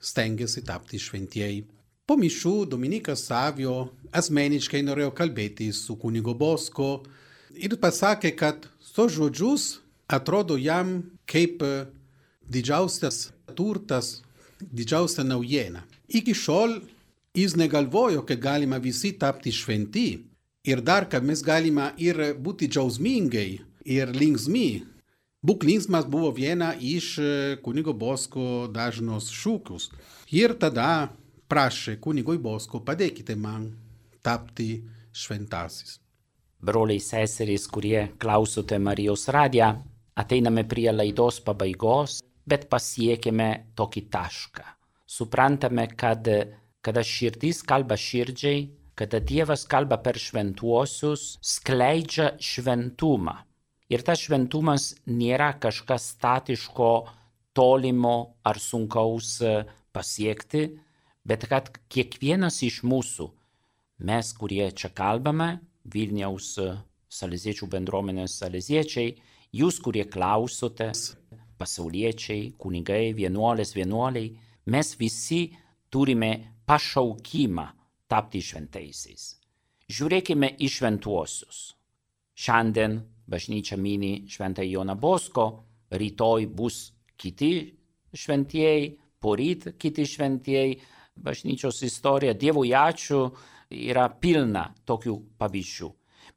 stengiasi 0.00 0.62
tapti 0.64 0.96
šventieji. 0.96 1.66
Po 2.06 2.16
mišių 2.16 2.66
Dominikas 2.72 3.26
Savio 3.28 3.90
asmeniškai 4.10 4.80
norėjo 4.82 5.12
kalbėti 5.12 5.68
su 5.74 5.94
kunigo 5.96 6.32
Bosko 6.34 7.04
ir 7.54 7.76
pasakė, 7.76 8.32
kad 8.34 8.64
to 8.94 9.06
žodžius 9.08 9.78
atrodo 10.10 10.56
jam 10.58 10.98
kaip 11.30 11.62
didžiausias 12.50 13.30
turtas, 13.54 14.20
didžiausia 14.60 15.24
naujiena. 15.24 15.84
Iki 16.08 16.34
šiol 16.34 16.80
jis 17.34 17.56
negalvojo, 17.56 18.24
kad 18.26 18.40
galima 18.40 18.76
visi 18.82 19.12
tapti 19.18 19.52
šventi 19.52 20.08
ir 20.66 20.82
dar, 20.82 21.08
kad 21.08 21.24
mes 21.24 21.42
galime 21.42 21.92
ir 21.98 22.34
būti 22.38 22.68
džiaugsmingai 22.68 23.50
ir 23.86 24.14
linksmi. 24.14 24.82
Būk 25.40 25.64
linksmas 25.64 26.04
buvo 26.04 26.34
viena 26.36 26.74
iš 26.76 27.14
kunigo 27.64 27.94
Bosko 27.96 28.66
dažnos 28.68 29.30
šūkius. 29.32 29.88
Ir 30.36 30.52
tada 30.60 31.08
prašė 31.48 31.96
kunigui 32.02 32.36
Bosko, 32.38 32.82
padėkite 32.84 33.38
man 33.38 33.70
tapti 34.22 34.82
šventasis. 35.16 35.96
Broliai 36.60 37.00
seserys, 37.00 37.64
kurie 37.72 38.10
klausote 38.20 38.76
Marijos 38.78 39.24
radiją, 39.32 39.78
ateiname 40.20 40.64
prie 40.68 40.90
laidos 40.92 41.40
pabaigos, 41.44 42.20
bet 42.46 42.68
pasiekėme 42.72 43.50
tokį 43.78 44.02
tašką. 44.12 44.66
Suprantame, 45.10 45.86
kad 45.98 46.28
kada 46.84 47.02
širdys 47.04 47.62
kalba 47.66 47.96
širdžiai, 48.00 48.68
kada 48.96 49.20
Dievas 49.20 49.64
kalba 49.68 50.00
per 50.04 50.18
šventuosius, 50.20 51.38
skleidžia 51.40 52.34
šventumą. 52.40 53.36
Ir 53.90 54.04
tas 54.06 54.20
šventumas 54.22 54.92
nėra 55.08 55.54
kažkas 55.60 56.12
statiško, 56.14 56.92
tolimo 57.56 58.36
ar 58.46 58.60
sunkaus 58.62 59.40
pasiekti, 59.92 60.68
bet 61.26 61.48
kad 61.50 61.72
kiekvienas 61.90 62.60
iš 62.62 62.82
mūsų, 62.86 63.26
mes, 64.06 64.30
kurie 64.38 64.70
čia 64.70 64.92
kalbame, 64.94 65.58
Vilniaus 65.90 66.54
saleziečių 67.10 67.66
bendruomenės 67.72 68.36
saleziečiai, 68.38 69.16
jūs, 69.56 69.80
kurie 69.82 70.06
klausotės, 70.10 71.14
pasauliečiai, 71.60 72.54
kunigai, 72.58 73.12
vienuolės, 73.16 73.74
vienuoliai, 73.76 74.30
mes 74.70 74.94
visi 75.00 75.42
turime 75.90 76.62
pašaukimą 76.66 77.66
tapti 78.10 78.40
šventaisiais. 78.42 79.26
Žiūrėkime 79.90 80.54
į 80.62 80.70
šventuosius. 80.70 81.60
Šiandien 82.40 83.00
bažnyčia 83.30 83.76
mini 83.76 84.24
šventą 84.30 84.64
Joną 84.64 84.96
Bosko, 84.96 85.46
rytoj 85.90 86.46
bus 86.54 86.92
kiti 87.18 87.52
šventieji, 88.14 88.94
poryt 89.20 89.74
kiti 89.78 90.06
šventieji. 90.06 90.80
Bažnyčios 91.20 91.82
istorija, 91.84 92.32
Dievui 92.32 92.70
ačiū, 92.72 93.26
yra 93.70 94.06
pilna 94.08 94.70
tokių 94.88 95.18
pavyzdžių. 95.36 95.90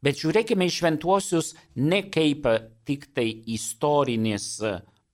Bet 0.04 0.20
žiūrėkime 0.20 0.68
į 0.68 0.74
šventuosius 0.76 1.54
ne 1.80 2.02
kaip 2.12 2.48
tik 2.84 3.08
tai 3.16 3.30
istorinis 3.56 4.58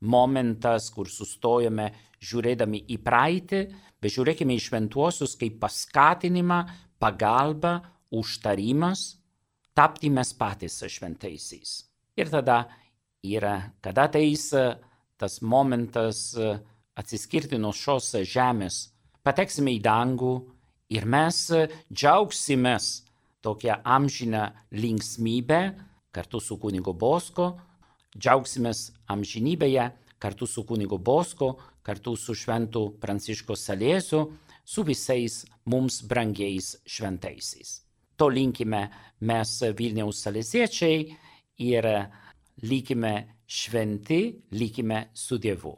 momentas, 0.01 0.89
kur 0.89 1.09
sustojame 1.11 1.91
žiūrėdami 2.25 2.81
į 2.89 2.97
praeitį, 3.05 3.61
bet 4.01 4.15
žiūrėkime 4.15 4.55
į 4.57 4.63
šventuosius 4.65 5.35
kaip 5.39 5.59
paskatinimą, 5.61 6.59
pagalbą, 6.99 7.75
užtarimas, 8.17 9.19
tapti 9.77 10.09
mes 10.09 10.33
patys 10.33 10.81
šventaisiais. 10.89 11.75
Ir 12.17 12.31
tada 12.33 12.63
yra, 13.21 13.71
kada 13.85 14.07
ateis 14.09 14.49
tas 15.19 15.39
momentas 15.41 16.33
atsiskirti 16.99 17.59
nuo 17.61 17.75
šios 17.75 18.15
žemės, 18.25 18.87
pateksime 19.23 19.75
į 19.77 19.83
dangų 19.85 20.33
ir 20.95 21.05
mes 21.05 21.45
džiaugsimės 21.93 22.89
tokią 23.41 23.81
amžiną 23.83 24.49
linksmybę 24.71 25.61
kartu 26.11 26.39
su 26.39 26.57
kunigo 26.57 26.93
Bosko, 26.93 27.57
džiaugsimės 28.17 28.91
amžinybėje 29.07 29.89
kartu 30.19 30.47
su 30.47 30.65
kunigo 30.65 30.97
Bosko, 30.97 31.55
kartu 31.83 32.15
su 32.17 32.35
šventu 32.35 32.97
Pranciško 33.01 33.55
Salėsu, 33.55 34.25
su 34.65 34.83
visais 34.83 35.45
mums 35.65 36.01
brangiais 36.09 36.75
šventaisiais. 36.85 37.79
To 38.19 38.27
linkime 38.29 38.81
mes 39.21 39.51
Vilniaus 39.77 40.19
salėsiečiai 40.25 41.05
ir 41.65 41.87
likime 42.67 43.13
šventi, 43.47 44.21
likime 44.51 45.07
su 45.13 45.39
Dievu. 45.39 45.77